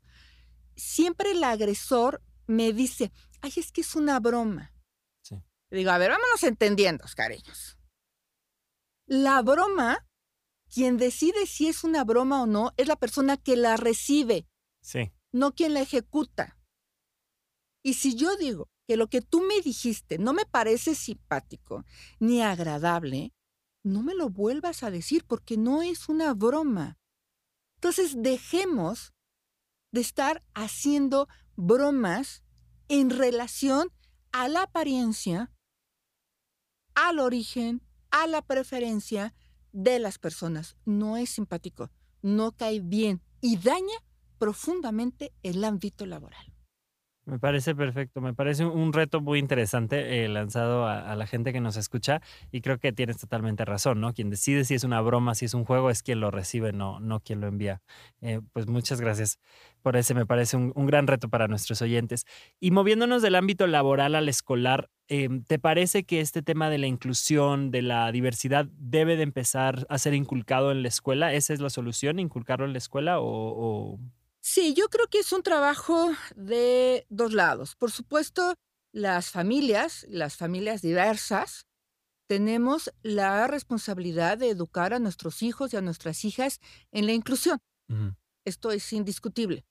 siempre 0.75 1.31
el 1.31 1.43
agresor 1.43 2.21
me 2.47 2.73
dice, 2.73 3.11
ay, 3.41 3.53
es 3.55 3.71
que 3.71 3.81
es 3.81 3.95
una 3.95 4.19
broma. 4.19 4.73
Sí. 5.21 5.41
digo, 5.69 5.91
a 5.91 5.97
ver, 5.97 6.11
vámonos 6.11 6.43
entendiendo, 6.43 7.05
cariños. 7.15 7.77
La 9.05 9.41
broma, 9.41 10.07
quien 10.73 10.97
decide 10.97 11.45
si 11.45 11.67
es 11.67 11.83
una 11.83 12.03
broma 12.03 12.41
o 12.41 12.45
no, 12.45 12.71
es 12.77 12.87
la 12.87 12.95
persona 12.95 13.37
que 13.37 13.57
la 13.57 13.75
recibe. 13.77 14.47
No 15.31 15.53
quien 15.53 15.73
la 15.73 15.81
ejecuta. 15.81 16.59
Y 17.83 17.95
si 17.95 18.15
yo 18.15 18.35
digo 18.37 18.69
que 18.87 18.97
lo 18.97 19.07
que 19.07 19.21
tú 19.21 19.41
me 19.41 19.61
dijiste 19.61 20.17
no 20.17 20.33
me 20.33 20.45
parece 20.45 20.95
simpático 20.95 21.85
ni 22.19 22.41
agradable, 22.41 23.33
no 23.83 24.03
me 24.03 24.15
lo 24.15 24.29
vuelvas 24.29 24.83
a 24.83 24.91
decir 24.91 25.25
porque 25.25 25.57
no 25.57 25.81
es 25.81 26.09
una 26.09 26.33
broma. 26.33 26.97
Entonces 27.75 28.15
dejemos 28.17 29.13
de 29.91 30.01
estar 30.01 30.43
haciendo 30.53 31.27
bromas 31.55 32.43
en 32.87 33.09
relación 33.09 33.89
a 34.31 34.47
la 34.47 34.63
apariencia, 34.63 35.51
al 36.95 37.19
origen, 37.19 37.81
a 38.09 38.27
la 38.27 38.41
preferencia 38.41 39.35
de 39.71 39.99
las 39.99 40.17
personas. 40.17 40.77
No 40.85 41.17
es 41.17 41.31
simpático, 41.31 41.91
no 42.21 42.53
cae 42.53 42.79
bien 42.79 43.21
y 43.41 43.57
daña 43.57 43.95
profundamente 44.37 45.31
el 45.43 45.63
ámbito 45.63 46.05
laboral. 46.05 46.53
Me 47.25 47.39
parece 47.39 47.73
perfecto, 47.73 48.19
me 48.19 48.33
parece 48.33 48.65
un 48.65 48.91
reto 48.91 49.21
muy 49.21 49.39
interesante 49.39 50.25
eh, 50.25 50.27
lanzado 50.27 50.87
a, 50.87 51.15
la 51.15 51.25
gente 51.25 51.53
que 51.53 51.61
nos 51.61 51.77
escucha 51.77 52.21
y 52.51 52.59
creo 52.59 52.79
que 52.79 52.91
tienes 52.91 53.17
totalmente 53.17 53.63
razón, 53.63 54.01
¿no? 54.01 54.13
Quien 54.13 54.29
decide 54.29 54.65
si 54.65 54.73
es 54.73 54.83
una 54.83 54.99
broma, 54.99 55.33
si 55.33 55.45
es 55.45 55.53
un 55.53 55.63
juego, 55.63 55.89
es 55.89 56.03
quien 56.03 56.19
lo 56.19 56.31
recibe, 56.31 56.73
no, 56.73 56.99
no 56.99 57.21
quien 57.21 57.39
lo 57.39 57.47
envía. 57.47 57.81
Eh, 58.19 58.41
pues 58.51 58.67
muchas 58.67 58.99
gracias 58.99 59.39
por 59.81 59.95
ese, 59.95 60.13
me 60.13 60.25
parece 60.25 60.57
un, 60.57 60.73
gran 60.85 61.07
reto 61.07 61.29
para 61.29 61.47
nuestros 61.47 61.81
oyentes. 61.81 62.25
Y 62.59 62.71
moviéndonos 62.71 63.21
del 63.21 63.35
ámbito 63.35 63.67
laboral 63.67 64.15
al 64.15 64.27
escolar, 64.27 64.89
em, 65.07 65.43
¿te 65.45 65.59
parece 65.59 66.03
que 66.03 66.19
este 66.19 66.41
tema 66.41 66.69
de 66.69 66.77
la 66.77 66.87
inclusión, 66.87 67.71
de 67.71 67.83
la 67.83 68.11
diversidad, 68.11 68.65
debe 68.73 69.15
de 69.15 69.23
empezar 69.23 69.85
a 69.87 69.97
ser 69.97 70.13
inculcado 70.13 70.73
en 70.73 70.81
la 70.81 70.89
escuela? 70.89 71.33
¿Esa 71.33 71.53
es 71.53 71.61
la 71.61 71.69
solución, 71.69 72.19
inculcarlo 72.19 72.65
en 72.65 72.73
la 72.73 72.79
escuela 72.79 73.21
o 73.21 73.97
Sí, 74.45 74.73
yo 74.73 74.89
creo 74.89 75.07
que 75.07 75.19
es 75.19 75.31
un 75.31 75.41
trabajo 75.41 76.11
de 76.35 77.07
dos 77.07 77.31
lados. 77.31 77.77
Por 77.77 77.91
supuesto, 77.91 78.55
las 78.91 79.31
familias, 79.31 80.05
las 80.09 80.35
familias 80.35 80.81
diversas, 80.81 81.65
tenemos 82.27 82.93
la 83.03 83.47
responsabilidad 83.47 84.37
de 84.37 84.49
educar 84.49 84.93
a 84.93 84.99
nuestros 84.99 85.43
hijos 85.43 85.73
y 85.73 85.77
a 85.77 85.81
nuestras 85.81 86.25
hijas 86.25 86.59
en 86.91 87.05
la 87.05 87.13
inclusión. 87.13 87.59
Esto 88.43 88.71
es 88.71 88.91
indiscutible. 88.91 89.65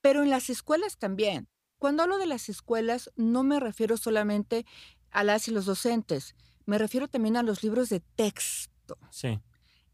Pero 0.00 0.22
en 0.22 0.30
las 0.30 0.50
escuelas 0.50 0.96
también. 0.96 1.48
Cuando 1.76 2.04
hablo 2.04 2.18
de 2.18 2.26
las 2.26 2.48
escuelas, 2.48 3.10
no 3.16 3.42
me 3.42 3.58
refiero 3.58 3.96
solamente 3.96 4.66
a 5.10 5.24
las 5.24 5.48
y 5.48 5.50
los 5.50 5.64
docentes, 5.64 6.36
me 6.64 6.78
refiero 6.78 7.08
también 7.08 7.36
a 7.36 7.42
los 7.42 7.64
libros 7.64 7.88
de 7.88 7.98
texto. 7.98 8.98
Sí. 9.10 9.40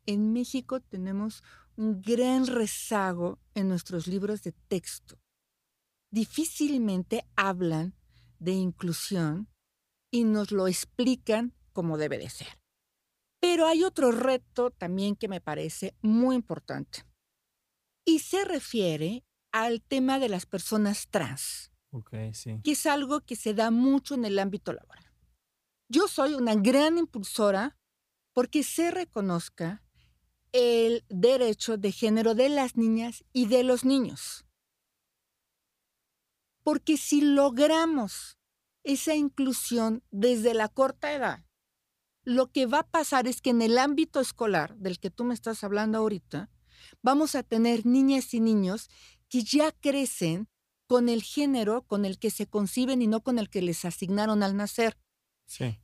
En 0.05 0.35
México 0.35 0.81
tenemos 0.81 1.43
un 1.77 2.01
gran 2.01 2.47
rezago 2.47 3.39
en 3.55 3.69
nuestros 3.69 4.07
libros 4.07 4.43
de 4.43 4.53
texto. 4.53 5.19
Difícilmente 6.11 7.27
hablan 7.37 7.95
de 8.39 8.53
inclusión 8.53 9.49
y 10.11 10.25
nos 10.25 10.51
lo 10.51 10.69
explican 10.69 11.55
como 11.73 11.99
debe 11.99 12.19
de 12.19 12.31
ser. 12.31 12.59
Pero 13.41 13.67
hay 13.67 13.85
otro 13.85 14.13
reto 14.13 14.71
también 14.71 15.17
que 15.17 15.29
me 15.29 15.41
parece 15.41 15.95
muy 16.01 16.37
importante 16.37 17.05
y 18.07 18.21
se 18.21 18.45
refiere 18.45 19.25
al 19.53 19.83
tema 19.83 20.19
de 20.19 20.29
las 20.29 20.47
personas 20.47 21.09
trans, 21.09 21.73
sí. 22.33 22.61
que 22.63 22.73
es 22.73 22.87
algo 22.87 23.21
que 23.21 23.37
se 23.37 23.53
da 23.55 23.71
mucho 23.71 24.15
en 24.15 24.25
el 24.25 24.39
ámbito 24.39 24.73
laboral. 24.73 25.05
Yo 25.89 26.09
soy 26.09 26.35
una 26.35 26.55
gran 26.55 26.99
impulsora 26.99 27.77
porque 28.33 28.63
se 28.63 28.91
reconozca 28.91 29.83
el 30.57 31.05
derecho 31.11 31.77
de 31.77 31.93
género 31.93 32.35
de 32.35 32.49
las 32.49 32.77
niñas 32.77 33.25
y 33.35 33.45
de 33.47 33.63
los 33.63 33.85
niños. 33.85 34.47
Porque 36.63 36.97
si 36.97 37.21
logramos 37.21 38.39
esa 38.83 39.15
inclusión 39.15 40.03
desde 40.11 40.55
la 40.55 40.69
corta 40.69 41.13
edad, 41.13 41.45
lo 42.25 42.51
que 42.51 42.65
va 42.65 42.79
a 42.79 42.89
pasar 42.89 43.29
es 43.29 43.43
que 43.43 43.51
en 43.51 43.61
el 43.61 43.77
ámbito 43.77 44.19
escolar 44.19 44.75
del 44.79 44.99
que 44.99 45.11
tú 45.11 45.25
me 45.25 45.35
estás 45.35 45.63
hablando 45.63 45.99
ahorita, 45.99 46.51
vamos 47.03 47.35
a 47.35 47.43
tener 47.43 47.85
niñas 47.85 48.33
y 48.33 48.41
niños 48.41 48.89
que 49.29 49.43
ya 49.43 49.73
crecen 49.73 50.49
con 50.87 51.11
el 51.11 51.23
género 51.23 51.83
con 51.83 52.07
el 52.07 52.19
que 52.19 52.31
se 52.31 52.47
conciben 52.47 53.03
y 53.03 53.09
no 53.09 53.23
con 53.23 53.39
el 53.39 53.51
que 53.51 53.61
les 53.61 53.85
asignaron 53.85 54.43
al 54.43 54.57
nacer. 54.57 54.97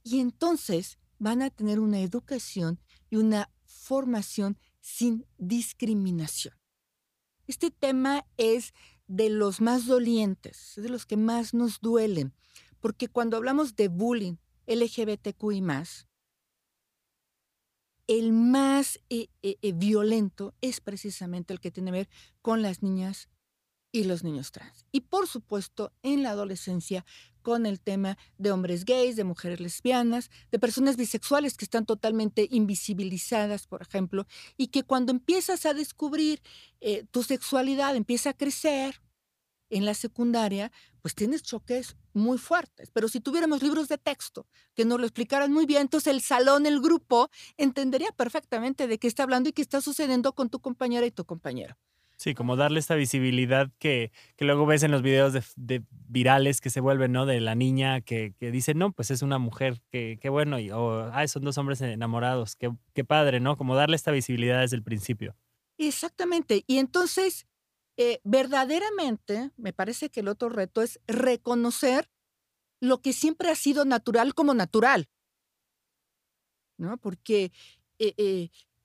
Y 0.02 0.20
entonces 0.20 0.98
van 1.18 1.42
a 1.42 1.50
tener 1.50 1.78
una 1.78 2.00
educación 2.00 2.80
y 3.10 3.16
una 3.16 3.50
formación 3.72 4.58
sin 4.80 5.26
discriminación. 5.38 6.54
Este 7.46 7.70
tema 7.70 8.26
es 8.36 8.72
de 9.06 9.30
los 9.30 9.60
más 9.60 9.86
dolientes, 9.86 10.74
de 10.76 10.88
los 10.88 11.06
que 11.06 11.16
más 11.16 11.54
nos 11.54 11.80
duelen, 11.80 12.32
porque 12.80 13.08
cuando 13.08 13.36
hablamos 13.36 13.76
de 13.76 13.88
bullying 13.88 14.36
LGBTQI 14.66 15.60
más, 15.60 16.06
el 18.06 18.32
más 18.32 19.00
eh, 19.10 19.28
eh, 19.42 19.56
eh, 19.62 19.72
violento 19.72 20.54
es 20.60 20.80
precisamente 20.80 21.52
el 21.52 21.60
que 21.60 21.70
tiene 21.70 21.90
que 21.90 21.98
ver 21.98 22.08
con 22.40 22.62
las 22.62 22.82
niñas 22.82 23.28
y 23.92 24.04
los 24.04 24.24
niños 24.24 24.50
trans. 24.50 24.86
Y 24.90 25.02
por 25.02 25.28
supuesto, 25.28 25.92
en 26.02 26.22
la 26.22 26.30
adolescencia, 26.30 27.04
con 27.42 27.66
el 27.66 27.80
tema 27.80 28.16
de 28.38 28.52
hombres 28.52 28.84
gays, 28.84 29.16
de 29.16 29.24
mujeres 29.24 29.60
lesbianas, 29.60 30.30
de 30.50 30.58
personas 30.58 30.96
bisexuales 30.96 31.56
que 31.56 31.64
están 31.64 31.84
totalmente 31.84 32.48
invisibilizadas, 32.50 33.66
por 33.66 33.82
ejemplo, 33.82 34.26
y 34.56 34.68
que 34.68 34.84
cuando 34.84 35.12
empiezas 35.12 35.66
a 35.66 35.74
descubrir 35.74 36.40
eh, 36.80 37.04
tu 37.10 37.22
sexualidad, 37.22 37.94
empieza 37.94 38.30
a 38.30 38.34
crecer 38.34 39.02
en 39.70 39.84
la 39.86 39.94
secundaria, 39.94 40.70
pues 41.00 41.14
tienes 41.14 41.42
choques 41.42 41.96
muy 42.12 42.38
fuertes. 42.38 42.90
Pero 42.92 43.08
si 43.08 43.20
tuviéramos 43.20 43.62
libros 43.62 43.88
de 43.88 43.98
texto 43.98 44.46
que 44.74 44.84
nos 44.84 45.00
lo 45.00 45.06
explicaran 45.06 45.52
muy 45.52 45.66
bien, 45.66 45.82
entonces 45.82 46.12
el 46.12 46.20
salón, 46.20 46.66
el 46.66 46.80
grupo, 46.80 47.30
entendería 47.56 48.12
perfectamente 48.12 48.86
de 48.86 48.98
qué 48.98 49.08
está 49.08 49.22
hablando 49.22 49.48
y 49.48 49.52
qué 49.52 49.62
está 49.62 49.80
sucediendo 49.80 50.34
con 50.34 50.50
tu 50.50 50.60
compañera 50.60 51.06
y 51.06 51.10
tu 51.10 51.24
compañero. 51.24 51.76
Sí, 52.22 52.34
como 52.34 52.54
darle 52.54 52.78
esta 52.78 52.94
visibilidad 52.94 53.68
que, 53.80 54.12
que 54.36 54.44
luego 54.44 54.64
ves 54.64 54.84
en 54.84 54.92
los 54.92 55.02
videos 55.02 55.32
de, 55.56 55.82
virales 55.90 56.60
que 56.60 56.70
se 56.70 56.78
vuelven, 56.78 57.10
¿no? 57.10 57.26
De 57.26 57.40
la 57.40 57.56
niña 57.56 58.00
que, 58.00 58.32
que 58.38 58.52
dice, 58.52 58.74
no, 58.74 58.92
pues 58.92 59.10
es 59.10 59.22
una 59.22 59.38
mujer, 59.38 59.82
qué 59.90 60.28
bueno, 60.30 60.60
y, 60.60 60.70
o, 60.70 61.12
ay, 61.12 61.26
son 61.26 61.42
dos 61.42 61.58
hombres 61.58 61.80
enamorados, 61.80 62.54
qué, 62.54 62.70
qué 62.94 63.02
padre, 63.04 63.40
¿no? 63.40 63.56
Como 63.56 63.74
darle 63.74 63.96
esta 63.96 64.12
visibilidad 64.12 64.60
desde 64.60 64.76
el 64.76 64.84
principio. 64.84 65.34
Exactamente. 65.78 66.62
Y 66.68 66.78
entonces, 66.78 67.48
eh, 67.96 68.20
verdaderamente, 68.22 69.50
me 69.56 69.72
parece 69.72 70.08
que 70.08 70.20
el 70.20 70.28
otro 70.28 70.48
reto 70.48 70.80
es 70.80 71.00
reconocer 71.08 72.08
lo 72.80 73.02
que 73.02 73.12
siempre 73.12 73.50
ha 73.50 73.56
sido 73.56 73.84
natural 73.84 74.32
como 74.32 74.54
natural. 74.54 75.08
¿No? 76.78 76.98
Porque 76.98 77.50
eh, 77.98 78.14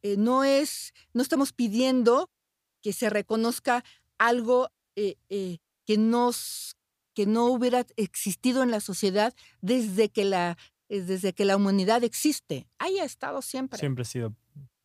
eh, 0.01 0.17
no 0.17 0.44
es, 0.44 0.96
no 1.13 1.22
estamos 1.22 1.53
pidiendo 1.53 2.32
que 2.81 2.93
se 2.93 3.10
reconozca 3.10 3.84
algo 4.17 4.69
que, 4.96 5.98
nos, 5.98 6.75
que 7.13 7.25
no 7.25 7.46
hubiera 7.46 7.86
existido 7.96 8.63
en 8.63 8.72
la 8.72 8.79
sociedad 8.79 9.34
desde 9.62 10.10
que 10.10 10.25
la, 10.25 10.57
desde 10.89 11.34
que 11.34 11.46
la 11.46 11.55
humanidad 11.55 12.03
existe. 12.03 12.67
Ahí 12.79 13.00
ha 13.00 13.05
estado 13.05 13.41
siempre. 13.41 13.79
Siempre 13.79 14.01
ha 14.03 14.05
sido. 14.05 14.36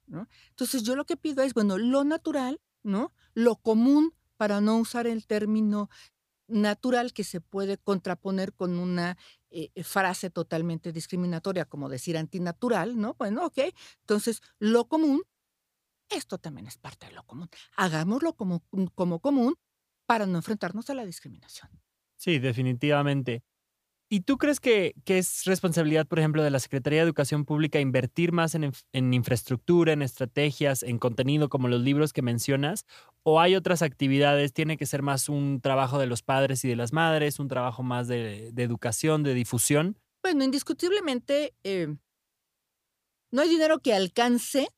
¿no? 0.06 0.28
Entonces 0.50 0.82
yo 0.82 0.96
lo 0.96 1.06
que 1.06 1.16
pido 1.16 1.42
es, 1.42 1.54
bueno, 1.54 1.78
lo 1.78 2.04
natural, 2.04 2.60
¿no? 2.82 3.12
Lo 3.34 3.56
común, 3.56 4.14
para 4.36 4.60
no 4.60 4.76
usar 4.76 5.06
el 5.06 5.26
término 5.26 5.88
natural 6.48 7.12
que 7.12 7.24
se 7.24 7.40
puede 7.40 7.78
contraponer 7.78 8.52
con 8.52 8.78
una 8.78 9.16
eh, 9.50 9.70
eh, 9.74 9.84
frase 9.84 10.30
totalmente 10.30 10.92
discriminatoria, 10.92 11.64
como 11.64 11.88
decir 11.88 12.18
antinatural, 12.18 12.98
¿no? 12.98 13.14
Bueno, 13.18 13.46
ok. 13.46 13.58
Entonces, 14.00 14.42
lo 14.58 14.86
común, 14.86 15.22
esto 16.14 16.38
también 16.38 16.66
es 16.66 16.78
parte 16.78 17.06
de 17.06 17.12
lo 17.12 17.24
común. 17.24 17.48
Hagámoslo 17.76 18.34
como, 18.34 18.62
como 18.94 19.20
común 19.20 19.54
para 20.06 20.26
no 20.26 20.38
enfrentarnos 20.38 20.88
a 20.90 20.94
la 20.94 21.04
discriminación. 21.04 21.70
Sí, 22.16 22.38
definitivamente. 22.38 23.42
¿Y 24.12 24.20
tú 24.20 24.36
crees 24.36 24.60
que, 24.60 24.94
es 25.06 25.44
responsabilidad, 25.46 26.06
por 26.06 26.18
ejemplo, 26.18 26.42
de 26.42 26.50
la 26.50 26.60
Secretaría 26.60 26.98
de 26.98 27.04
Educación 27.04 27.46
Pública 27.46 27.80
invertir 27.80 28.30
más 28.30 28.54
en, 28.54 28.70
en, 28.92 29.14
infraestructura, 29.14 29.94
en 29.94 30.02
estrategias, 30.02 30.82
en 30.82 30.98
contenido 30.98 31.48
como 31.48 31.66
los 31.66 31.80
libros 31.80 32.12
que 32.12 32.20
mencionas? 32.20 32.84
¿O 33.22 33.40
hay 33.40 33.56
otras 33.56 33.80
actividades? 33.80 34.52
¿Tiene 34.52 34.76
que 34.76 34.84
ser 34.84 35.00
más 35.00 35.30
un 35.30 35.62
trabajo 35.62 35.98
de 35.98 36.06
los 36.06 36.22
padres 36.22 36.62
y 36.62 36.68
de 36.68 36.76
las 36.76 36.92
madres, 36.92 37.38
un 37.38 37.48
trabajo 37.48 37.82
más 37.82 38.06
de, 38.06 38.48
educación, 38.48 39.22
de 39.22 39.32
difusión? 39.32 39.98
Bueno, 40.22 40.44
indiscutiblemente 40.44 41.54
eh, 41.64 41.96
no 43.30 43.40
hay 43.40 43.48
dinero 43.48 43.80
que 43.80 43.94
alcance, 43.94 44.68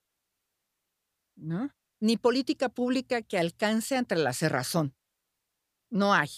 ¿no? 1.36 1.70
Ni 2.00 2.16
política 2.16 2.68
pública 2.68 3.22
que 3.22 3.38
alcance 3.38 3.96
entre 3.96 4.18
la 4.18 4.32
cerrazón. 4.32 4.94
No 5.90 6.12
hay. 6.14 6.30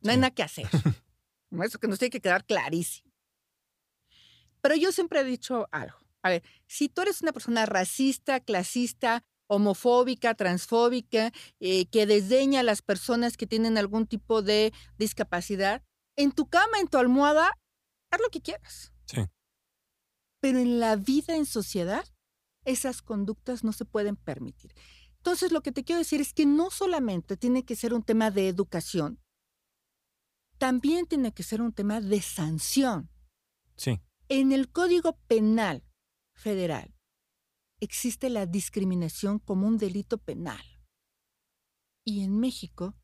No 0.00 0.10
hay 0.12 0.16
nada 0.16 0.30
que 0.30 0.42
hacer. 0.42 0.68
Eso 1.62 1.78
que 1.78 1.88
nos 1.88 1.98
tiene 1.98 2.10
que 2.10 2.20
quedar 2.20 2.44
clarísimo. 2.44 3.12
Pero 4.60 4.76
yo 4.76 4.92
siempre 4.92 5.20
he 5.20 5.24
dicho 5.24 5.68
algo. 5.72 5.98
A 6.22 6.30
ver, 6.30 6.42
si 6.66 6.88
tú 6.88 7.02
eres 7.02 7.22
una 7.22 7.32
persona 7.32 7.66
racista, 7.66 8.40
clasista, 8.40 9.24
homofóbica, 9.46 10.34
transfóbica, 10.34 11.32
eh, 11.58 11.86
que 11.86 12.06
desdeña 12.06 12.60
a 12.60 12.62
las 12.62 12.82
personas 12.82 13.36
que 13.36 13.46
tienen 13.46 13.78
algún 13.78 14.06
tipo 14.06 14.42
de 14.42 14.72
discapacidad, 14.96 15.82
en 16.16 16.32
tu 16.32 16.46
cama, 16.46 16.78
en 16.78 16.88
tu 16.88 16.98
almohada, 16.98 17.58
haz 18.10 18.20
lo 18.20 18.28
que 18.28 18.42
quieras. 18.42 18.92
Sí. 19.06 19.22
Pero 20.40 20.58
en 20.58 20.78
la 20.78 20.96
vida 20.96 21.34
en 21.34 21.46
sociedad, 21.46 22.04
esas 22.64 23.02
conductas 23.02 23.64
no 23.64 23.72
se 23.72 23.84
pueden 23.84 24.16
permitir. 24.16 24.74
Entonces, 25.16 25.52
lo 25.52 25.60
que 25.60 25.72
te 25.72 25.84
quiero 25.84 25.98
decir 25.98 26.20
es 26.20 26.32
que 26.32 26.46
no 26.46 26.70
solamente 26.70 27.36
tiene 27.36 27.64
que 27.64 27.76
ser 27.76 27.92
un 27.92 28.02
tema 28.02 28.30
de 28.30 28.48
educación, 28.48 29.20
también 30.58 31.06
tiene 31.06 31.32
que 31.32 31.42
ser 31.42 31.62
un 31.62 31.72
tema 31.72 32.00
de 32.00 32.20
sanción. 32.20 33.10
Sí. 33.76 34.00
En 34.28 34.52
el 34.52 34.70
Código 34.70 35.18
Penal 35.26 35.84
Federal 36.34 36.94
existe 37.80 38.30
la 38.30 38.46
discriminación 38.46 39.38
como 39.38 39.66
un 39.66 39.78
delito 39.78 40.18
penal. 40.18 40.62
Y 42.04 42.22
en 42.22 42.38
México, 42.38 42.94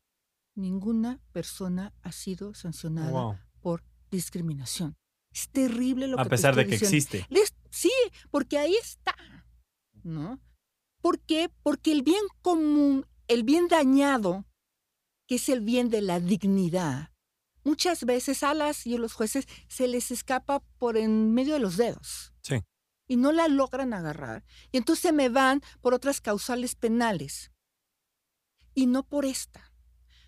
ninguna 0.55 1.21
persona 1.31 1.93
ha 2.01 2.11
sido 2.11 2.53
sancionada 2.53 3.47
por 3.59 3.83
discriminación. 4.09 4.95
Es 5.31 5.49
terrible 5.49 6.07
lo 6.07 6.19
a 6.19 6.23
que 6.23 6.27
A 6.27 6.29
pesar 6.29 6.55
de 6.55 6.67
que 6.67 6.75
existe. 6.75 7.27
Sí, 7.69 7.91
porque 8.31 8.57
ahí 8.57 8.75
está. 8.75 9.15
¿No? 10.03 10.39
¿Por 11.01 11.19
qué? 11.19 11.49
Porque 11.63 11.91
el 11.91 12.03
bien 12.03 12.23
común, 12.41 13.05
el 13.27 13.43
bien 13.43 13.67
dañado, 13.67 14.45
que 15.27 15.35
es 15.35 15.49
el 15.49 15.61
bien 15.61 15.89
de 15.89 16.01
la 16.01 16.19
dignidad, 16.19 17.11
muchas 17.63 18.05
veces 18.05 18.43
a 18.43 18.53
las 18.53 18.87
y 18.87 18.95
a 18.95 18.99
los 18.99 19.13
jueces 19.13 19.47
se 19.67 19.87
les 19.87 20.11
escapa 20.11 20.61
por 20.79 20.97
en 20.97 21.33
medio 21.33 21.53
de 21.53 21.59
los 21.59 21.77
dedos. 21.77 22.33
Sí. 22.41 22.63
Y 23.07 23.17
no 23.17 23.31
la 23.31 23.47
logran 23.47 23.93
agarrar. 23.93 24.43
Y 24.71 24.77
entonces 24.77 25.01
se 25.03 25.11
me 25.13 25.29
van 25.29 25.61
por 25.81 25.93
otras 25.93 26.21
causales 26.21 26.75
penales. 26.75 27.51
Y 28.73 28.85
no 28.85 29.03
por 29.03 29.25
esta. 29.25 29.73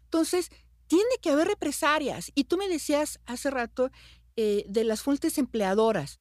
Entonces, 0.04 0.50
tiene 0.88 1.18
que 1.22 1.30
haber 1.30 1.48
represalias. 1.48 2.32
Y 2.36 2.46
tú 2.46 2.58
me 2.58 2.68
decías 2.68 3.20
hace 3.26 3.52
rato 3.52 3.92
eh, 4.36 4.66
de 4.68 4.84
las 4.84 5.02
fuentes 5.02 5.38
empleadoras. 5.38 6.20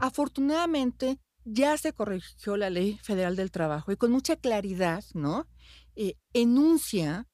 Afortunadamente, 0.00 1.20
ya 1.44 1.76
se 1.78 1.92
corrigió 1.92 2.56
la 2.56 2.70
ley 2.70 2.98
federal 3.02 3.36
del 3.36 3.50
trabajo 3.50 3.92
y 3.92 3.96
con 3.96 4.12
mucha 4.12 4.36
claridad, 4.36 5.04
¿no? 5.14 5.48
Eh, 5.96 6.14
enuncia 6.32 7.28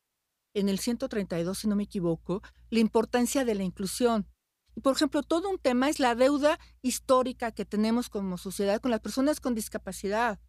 en 0.55 0.69
el 0.69 0.79
132, 0.79 1.59
si 1.59 1.69
no 1.69 1.77
me 1.77 1.85
equivoco, 1.85 2.42
la 2.71 2.81
importancia 2.81 3.45
de 3.45 3.55
la 3.55 3.62
inclusión. 3.62 4.27
Y, 4.75 4.81
por 4.81 4.95
ejemplo, 4.95 5.23
todo 5.23 5.51
un 5.51 5.59
tema 5.59 5.88
es 5.88 6.01
la 6.01 6.14
deuda 6.14 6.59
histórica 6.83 7.53
que 7.53 7.64
tenemos 7.64 8.09
como 8.09 8.38
sociedad 8.38 8.81
con 8.81 8.90
las 8.90 9.01
personas 9.01 9.40
con 9.40 9.55
discapacidad. 9.55 10.40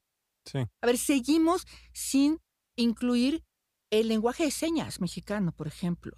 Sí. 0.46 0.60
A 0.82 0.86
ver, 0.86 0.98
seguimos 0.98 1.66
sin 1.94 2.40
incluir 2.78 3.44
el 3.90 4.08
lenguaje 4.08 4.44
de 4.44 4.52
señas 4.52 5.02
mexicano, 5.02 5.52
por 5.52 5.68
ejemplo. 5.68 6.18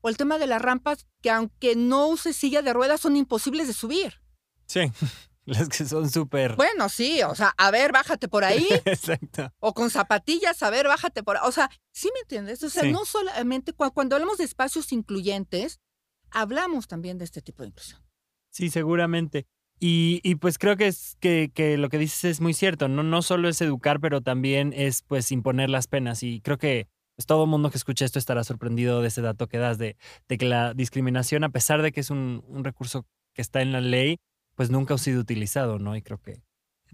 O 0.00 0.08
el 0.08 0.16
tema 0.16 0.38
de 0.38 0.46
las 0.46 0.60
rampas 0.60 1.06
que 1.22 1.30
aunque 1.30 1.76
no 1.76 2.08
use 2.08 2.32
silla 2.32 2.62
de 2.62 2.72
ruedas 2.72 3.00
son 3.00 3.16
imposibles 3.16 3.66
de 3.66 3.72
subir. 3.72 4.20
Sí. 4.66 4.80
Las 5.46 5.68
que 5.68 5.84
son 5.84 6.10
súper. 6.10 6.56
Bueno, 6.56 6.88
sí, 6.88 7.22
o 7.22 7.34
sea, 7.34 7.54
a 7.58 7.70
ver, 7.70 7.92
bájate 7.92 8.28
por 8.28 8.44
ahí. 8.44 8.66
Exacto. 8.86 9.52
O 9.58 9.74
con 9.74 9.90
zapatillas, 9.90 10.62
a 10.62 10.70
ver, 10.70 10.88
bájate 10.88 11.22
por 11.22 11.36
ahí. 11.36 11.42
O 11.44 11.52
sea, 11.52 11.70
¿sí 11.92 12.08
me 12.14 12.20
entiendes? 12.20 12.62
O 12.62 12.70
sea, 12.70 12.84
no 12.84 13.04
solamente 13.04 13.74
cuando 13.74 14.16
hablamos 14.16 14.38
de 14.38 14.44
espacios 14.44 14.90
incluyentes, 14.92 15.80
hablamos 16.30 16.88
también 16.88 17.18
de 17.18 17.24
este 17.24 17.42
tipo 17.42 17.62
de 17.62 17.68
inclusión. 17.68 18.00
Sí, 18.50 18.70
seguramente. 18.70 19.46
Y, 19.80 20.20
y, 20.22 20.36
pues 20.36 20.56
creo 20.56 20.76
que 20.76 20.86
es 20.86 21.16
que, 21.20 21.50
que, 21.52 21.76
lo 21.76 21.88
que 21.88 21.98
dices 21.98 22.24
es 22.24 22.40
muy 22.40 22.54
cierto. 22.54 22.88
No, 22.88 23.02
no 23.02 23.20
solo 23.20 23.48
es 23.48 23.60
educar, 23.60 24.00
pero 24.00 24.22
también 24.22 24.72
es 24.74 25.02
pues 25.02 25.30
imponer 25.30 25.68
las 25.68 25.88
penas. 25.88 26.22
Y 26.22 26.40
creo 26.40 26.56
que 26.56 26.88
pues, 27.16 27.26
todo 27.26 27.46
mundo 27.46 27.70
que 27.70 27.76
escucha 27.76 28.04
esto 28.04 28.18
estará 28.18 28.44
sorprendido 28.44 29.02
de 29.02 29.08
ese 29.08 29.20
dato 29.20 29.46
que 29.46 29.58
das, 29.58 29.76
de, 29.76 29.96
de 30.28 30.38
que 30.38 30.46
la 30.46 30.72
discriminación, 30.72 31.44
a 31.44 31.50
pesar 31.50 31.82
de 31.82 31.92
que 31.92 32.00
es 32.00 32.10
un, 32.10 32.44
un 32.48 32.64
recurso 32.64 33.06
que 33.34 33.42
está 33.42 33.60
en 33.62 33.72
la 33.72 33.80
ley, 33.80 34.20
pues 34.54 34.70
nunca 34.70 34.94
ha 34.94 34.98
sido 34.98 35.20
utilizado, 35.20 35.78
¿no? 35.78 35.96
Y 35.96 36.02
creo 36.02 36.18
que 36.18 36.42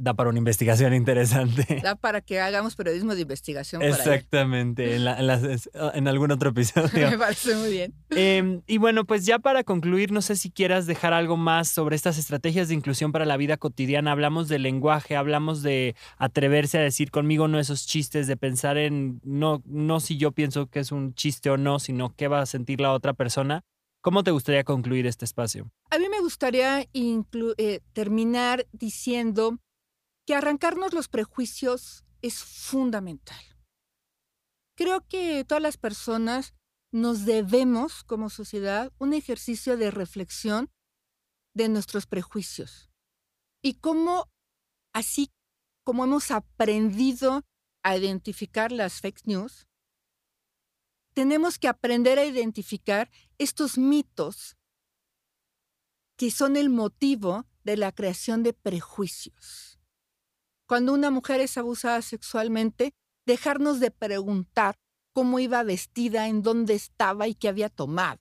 da 0.00 0.14
para 0.14 0.30
una 0.30 0.38
investigación 0.38 0.94
interesante. 0.94 1.80
Da 1.82 1.94
para 1.94 2.20
que 2.20 2.40
hagamos 2.40 2.74
periodismo 2.74 3.14
de 3.14 3.22
investigación. 3.22 3.82
Exactamente, 3.82 4.96
en, 4.96 5.06
en, 5.06 6.08
algún 6.08 6.32
otro 6.32 6.50
episodio. 6.56 7.10
Me 7.10 7.18
parece 7.18 7.54
muy 7.54 7.70
bien. 7.70 7.94
Em, 8.10 8.62
y 8.66 8.78
bueno, 8.78 9.04
pues 9.04 9.26
ya 9.26 9.38
para 9.38 9.62
concluir, 9.62 10.10
no 10.10 10.22
sé 10.22 10.36
si 10.36 10.50
quieras 10.50 10.86
dejar 10.86 11.12
algo 11.12 11.36
más 11.36 11.68
sobre 11.68 11.96
estas 11.96 12.18
estrategias 12.18 12.68
de 12.68 12.74
inclusión 12.74 13.12
para 13.12 13.26
la 13.26 13.36
vida 13.36 13.56
cotidiana. 13.58 14.12
Hablamos 14.12 14.48
del 14.48 14.62
lenguaje, 14.62 15.16
hablamos 15.16 15.62
de 15.62 15.94
atreverse 16.16 16.78
a 16.78 16.82
decir 16.82 17.10
conmigo 17.10 17.46
no 17.46 17.60
esos 17.60 17.86
chistes, 17.86 18.26
de 18.26 18.36
pensar 18.36 18.78
en 18.78 19.20
no, 19.22 19.62
no 19.66 20.00
si 20.00 20.16
yo 20.16 20.32
pienso 20.32 20.66
que 20.66 20.80
es 20.80 20.92
un 20.92 21.14
chiste 21.14 21.50
o 21.50 21.56
no, 21.56 21.78
sino 21.78 22.14
qué 22.16 22.28
va 22.28 22.40
a 22.40 22.46
sentir 22.46 22.80
la 22.80 22.92
otra 22.92 23.12
persona. 23.12 23.62
¿Cómo 24.02 24.24
te 24.24 24.30
gustaría 24.30 24.64
concluir 24.64 25.06
este 25.06 25.26
espacio? 25.26 25.70
A 25.90 25.98
mí 25.98 26.08
me 26.08 26.20
gustaría 26.20 26.86
eh, 26.92 27.80
terminar 27.92 28.66
diciendo 28.72 29.58
que 30.26 30.34
arrancarnos 30.34 30.94
los 30.94 31.08
prejuicios 31.08 32.04
es 32.22 32.42
fundamental. 32.42 33.38
Creo 34.74 35.06
que 35.06 35.44
todas 35.44 35.62
las 35.62 35.76
personas 35.76 36.54
nos 36.92 37.26
debemos 37.26 38.02
como 38.04 38.30
sociedad 38.30 38.90
un 38.98 39.12
ejercicio 39.12 39.76
de 39.76 39.90
reflexión 39.90 40.70
de 41.54 41.68
nuestros 41.68 42.06
prejuicios 42.06 42.90
y 43.62 43.74
cómo, 43.74 44.30
así 44.94 45.30
como 45.84 46.04
hemos 46.04 46.30
aprendido 46.30 47.42
a 47.82 47.96
identificar 47.96 48.72
las 48.72 49.00
fake 49.00 49.26
news, 49.26 49.66
tenemos 51.20 51.58
que 51.58 51.68
aprender 51.68 52.18
a 52.18 52.24
identificar 52.24 53.10
estos 53.36 53.76
mitos 53.76 54.56
que 56.16 56.30
son 56.30 56.56
el 56.56 56.70
motivo 56.70 57.44
de 57.62 57.76
la 57.76 57.92
creación 57.92 58.42
de 58.42 58.54
prejuicios. 58.54 59.78
Cuando 60.66 60.94
una 60.94 61.10
mujer 61.10 61.42
es 61.42 61.58
abusada 61.58 62.00
sexualmente, 62.00 62.94
dejarnos 63.26 63.80
de 63.80 63.90
preguntar 63.90 64.76
cómo 65.12 65.40
iba 65.40 65.62
vestida, 65.62 66.26
en 66.26 66.40
dónde 66.40 66.72
estaba 66.72 67.28
y 67.28 67.34
qué 67.34 67.48
había 67.48 67.68
tomado. 67.68 68.18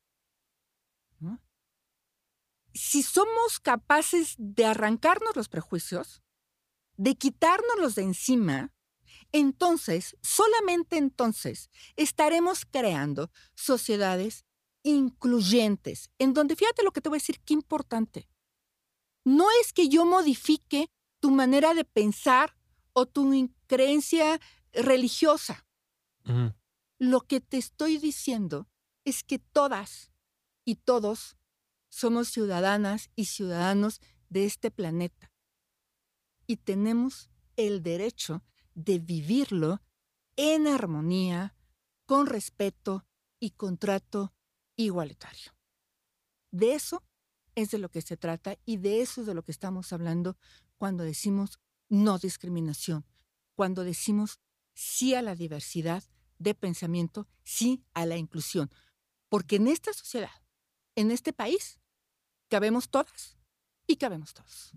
Si 2.74 3.02
somos 3.02 3.62
capaces 3.62 4.36
de 4.38 4.66
arrancarnos 4.66 5.38
los 5.38 5.48
prejuicios, 5.48 6.22
de 6.98 7.16
quitárnoslos 7.16 7.96
de 7.96 8.02
encima, 8.02 8.74
entonces, 9.32 10.18
solamente 10.22 10.98
entonces, 10.98 11.70
estaremos 11.96 12.66
creando 12.66 13.32
sociedades 13.56 14.46
incluyentes, 14.84 16.10
en 16.20 16.34
donde 16.34 16.56
fíjate 16.56 16.84
lo 16.84 16.92
que 16.92 17.02
te 17.02 17.10
voy 17.10 17.18
a 17.18 17.22
decir, 17.22 17.40
qué 17.42 17.54
importante. 17.54 18.30
No 19.26 19.46
es 19.62 19.74
que 19.74 19.90
yo 19.90 20.06
modifique 20.06 20.90
tu 21.20 21.32
manera 21.32 21.74
de 21.74 21.84
pensar 21.84 22.56
o 22.94 23.06
tu 23.06 23.50
creencia 23.68 24.40
religiosa. 24.74 25.66
Lo 26.98 27.22
que 27.22 27.42
te 27.42 27.58
estoy 27.58 27.98
diciendo 27.98 28.68
es 29.04 29.24
que 29.24 29.40
todas 29.40 30.12
y 30.66 30.76
todos 30.76 31.38
somos 31.90 32.30
ciudadanas 32.30 33.10
y 33.16 33.26
ciudadanos 33.26 34.00
de 34.30 34.46
este 34.46 34.70
planeta 34.70 35.32
y 36.50 36.58
tenemos 36.58 37.30
el 37.58 37.84
derecho 37.84 38.44
de 38.80 39.00
vivirlo 39.00 39.82
en 40.36 40.68
armonía, 40.68 41.56
con 42.06 42.28
respeto 42.28 43.06
y 43.40 43.52
contrato 43.52 44.34
igualitario. 44.76 45.54
De 46.52 46.74
eso 46.74 47.04
es 47.56 47.72
de 47.72 47.78
lo 47.78 47.90
que 47.90 48.02
se 48.02 48.16
trata 48.16 48.58
y 48.66 48.78
de 48.78 49.02
eso 49.02 49.22
es 49.22 49.28
de 49.28 49.34
lo 49.34 49.44
que 49.44 49.52
estamos 49.52 49.92
hablando 49.92 50.38
cuando 50.78 51.04
decimos 51.04 51.60
no 51.90 52.18
discriminación, 52.20 53.06
cuando 53.54 53.84
decimos 53.84 54.40
sí 54.74 55.14
a 55.14 55.22
la 55.22 55.36
diversidad 55.36 56.04
de 56.38 56.56
pensamiento, 56.56 57.28
sí 57.44 57.84
a 57.94 58.06
la 58.06 58.16
inclusión. 58.16 58.72
Porque 59.28 59.58
en 59.58 59.68
esta 59.68 59.92
sociedad, 59.92 60.32
en 60.96 61.12
este 61.12 61.34
país, 61.34 61.80
cabemos 62.48 62.90
todas 62.90 63.38
y 63.88 63.98
cabemos 63.98 64.34
todos. 64.34 64.74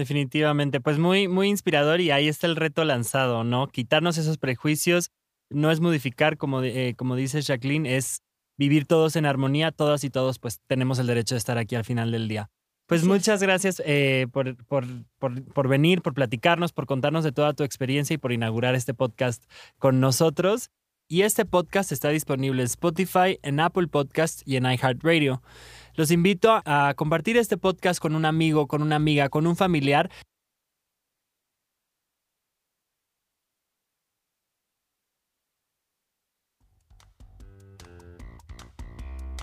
Definitivamente, 0.00 0.80
pues 0.80 0.98
muy, 0.98 1.28
muy 1.28 1.48
inspirador 1.48 2.00
y 2.00 2.10
ahí 2.10 2.26
está 2.26 2.46
el 2.46 2.56
reto 2.56 2.84
lanzado, 2.84 3.44
¿no? 3.44 3.66
Quitarnos 3.66 4.16
esos 4.16 4.38
prejuicios, 4.38 5.10
no 5.50 5.70
es 5.70 5.80
modificar, 5.80 6.38
como, 6.38 6.62
eh, 6.62 6.94
como 6.96 7.16
dice 7.16 7.42
Jacqueline, 7.42 7.84
es 7.84 8.22
vivir 8.56 8.86
todos 8.86 9.14
en 9.16 9.26
armonía, 9.26 9.72
todas 9.72 10.02
y 10.02 10.08
todos, 10.08 10.38
pues 10.38 10.62
tenemos 10.66 10.98
el 11.00 11.06
derecho 11.06 11.34
de 11.34 11.38
estar 11.40 11.58
aquí 11.58 11.74
al 11.74 11.84
final 11.84 12.12
del 12.12 12.28
día. 12.28 12.48
Pues 12.86 13.04
muchas 13.04 13.42
gracias 13.42 13.82
eh, 13.84 14.26
por, 14.32 14.56
por, 14.64 14.86
por, 15.18 15.44
por, 15.52 15.68
venir, 15.68 16.00
por 16.00 16.14
platicarnos, 16.14 16.72
por 16.72 16.86
contarnos 16.86 17.22
de 17.22 17.32
toda 17.32 17.52
tu 17.52 17.62
experiencia 17.62 18.14
y 18.14 18.18
por 18.18 18.32
inaugurar 18.32 18.74
este 18.74 18.94
podcast 18.94 19.44
con 19.78 20.00
nosotros. 20.00 20.70
Y 21.08 21.22
este 21.22 21.44
podcast 21.44 21.92
está 21.92 22.08
disponible 22.08 22.62
en 22.62 22.66
Spotify, 22.66 23.38
en 23.42 23.60
Apple 23.60 23.88
Podcast 23.88 24.40
y 24.46 24.56
en 24.56 24.64
iHeartRadio. 24.64 25.42
Los 25.94 26.10
invito 26.10 26.62
a 26.64 26.94
compartir 26.96 27.36
este 27.36 27.56
podcast 27.56 28.00
con 28.00 28.14
un 28.14 28.24
amigo, 28.24 28.66
con 28.66 28.82
una 28.82 28.96
amiga, 28.96 29.28
con 29.28 29.46
un 29.46 29.56
familiar. 29.56 30.10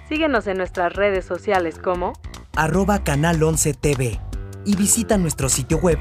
Síguenos 0.07 0.47
en 0.47 0.57
nuestras 0.57 0.93
redes 0.93 1.25
sociales 1.25 1.79
como 1.79 2.13
arroba 2.55 3.03
canal 3.03 3.43
11 3.43 3.73
TV 3.73 4.21
y 4.65 4.77
visita 4.77 5.17
nuestro 5.17 5.49
sitio 5.49 5.79
web 5.79 5.99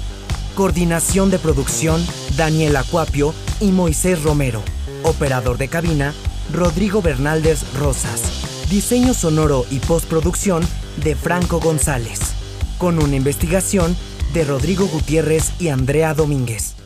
Coordinación 0.55 1.31
de 1.31 1.39
producción, 1.39 2.05
Daniel 2.37 2.77
Acuapio 2.77 3.35
y 3.61 3.71
Moisés 3.71 4.23
Romero. 4.23 4.63
Operador 5.05 5.59
de 5.59 5.69
cabina, 5.69 6.13
Rodrigo 6.53 7.03
Bernaldez 7.03 7.65
Rosas. 7.79 8.23
Diseño 8.69 9.15
sonoro 9.15 9.65
y 9.71 9.79
postproducción 9.79 10.63
de 11.03 11.15
Franco 11.15 11.61
González. 11.61 12.21
Con 12.79 13.03
una 13.03 13.17
investigación 13.17 13.97
de 14.35 14.45
Rodrigo 14.45 14.87
Gutiérrez 14.87 15.53
y 15.59 15.69
Andrea 15.69 16.15
Domínguez. 16.15 16.78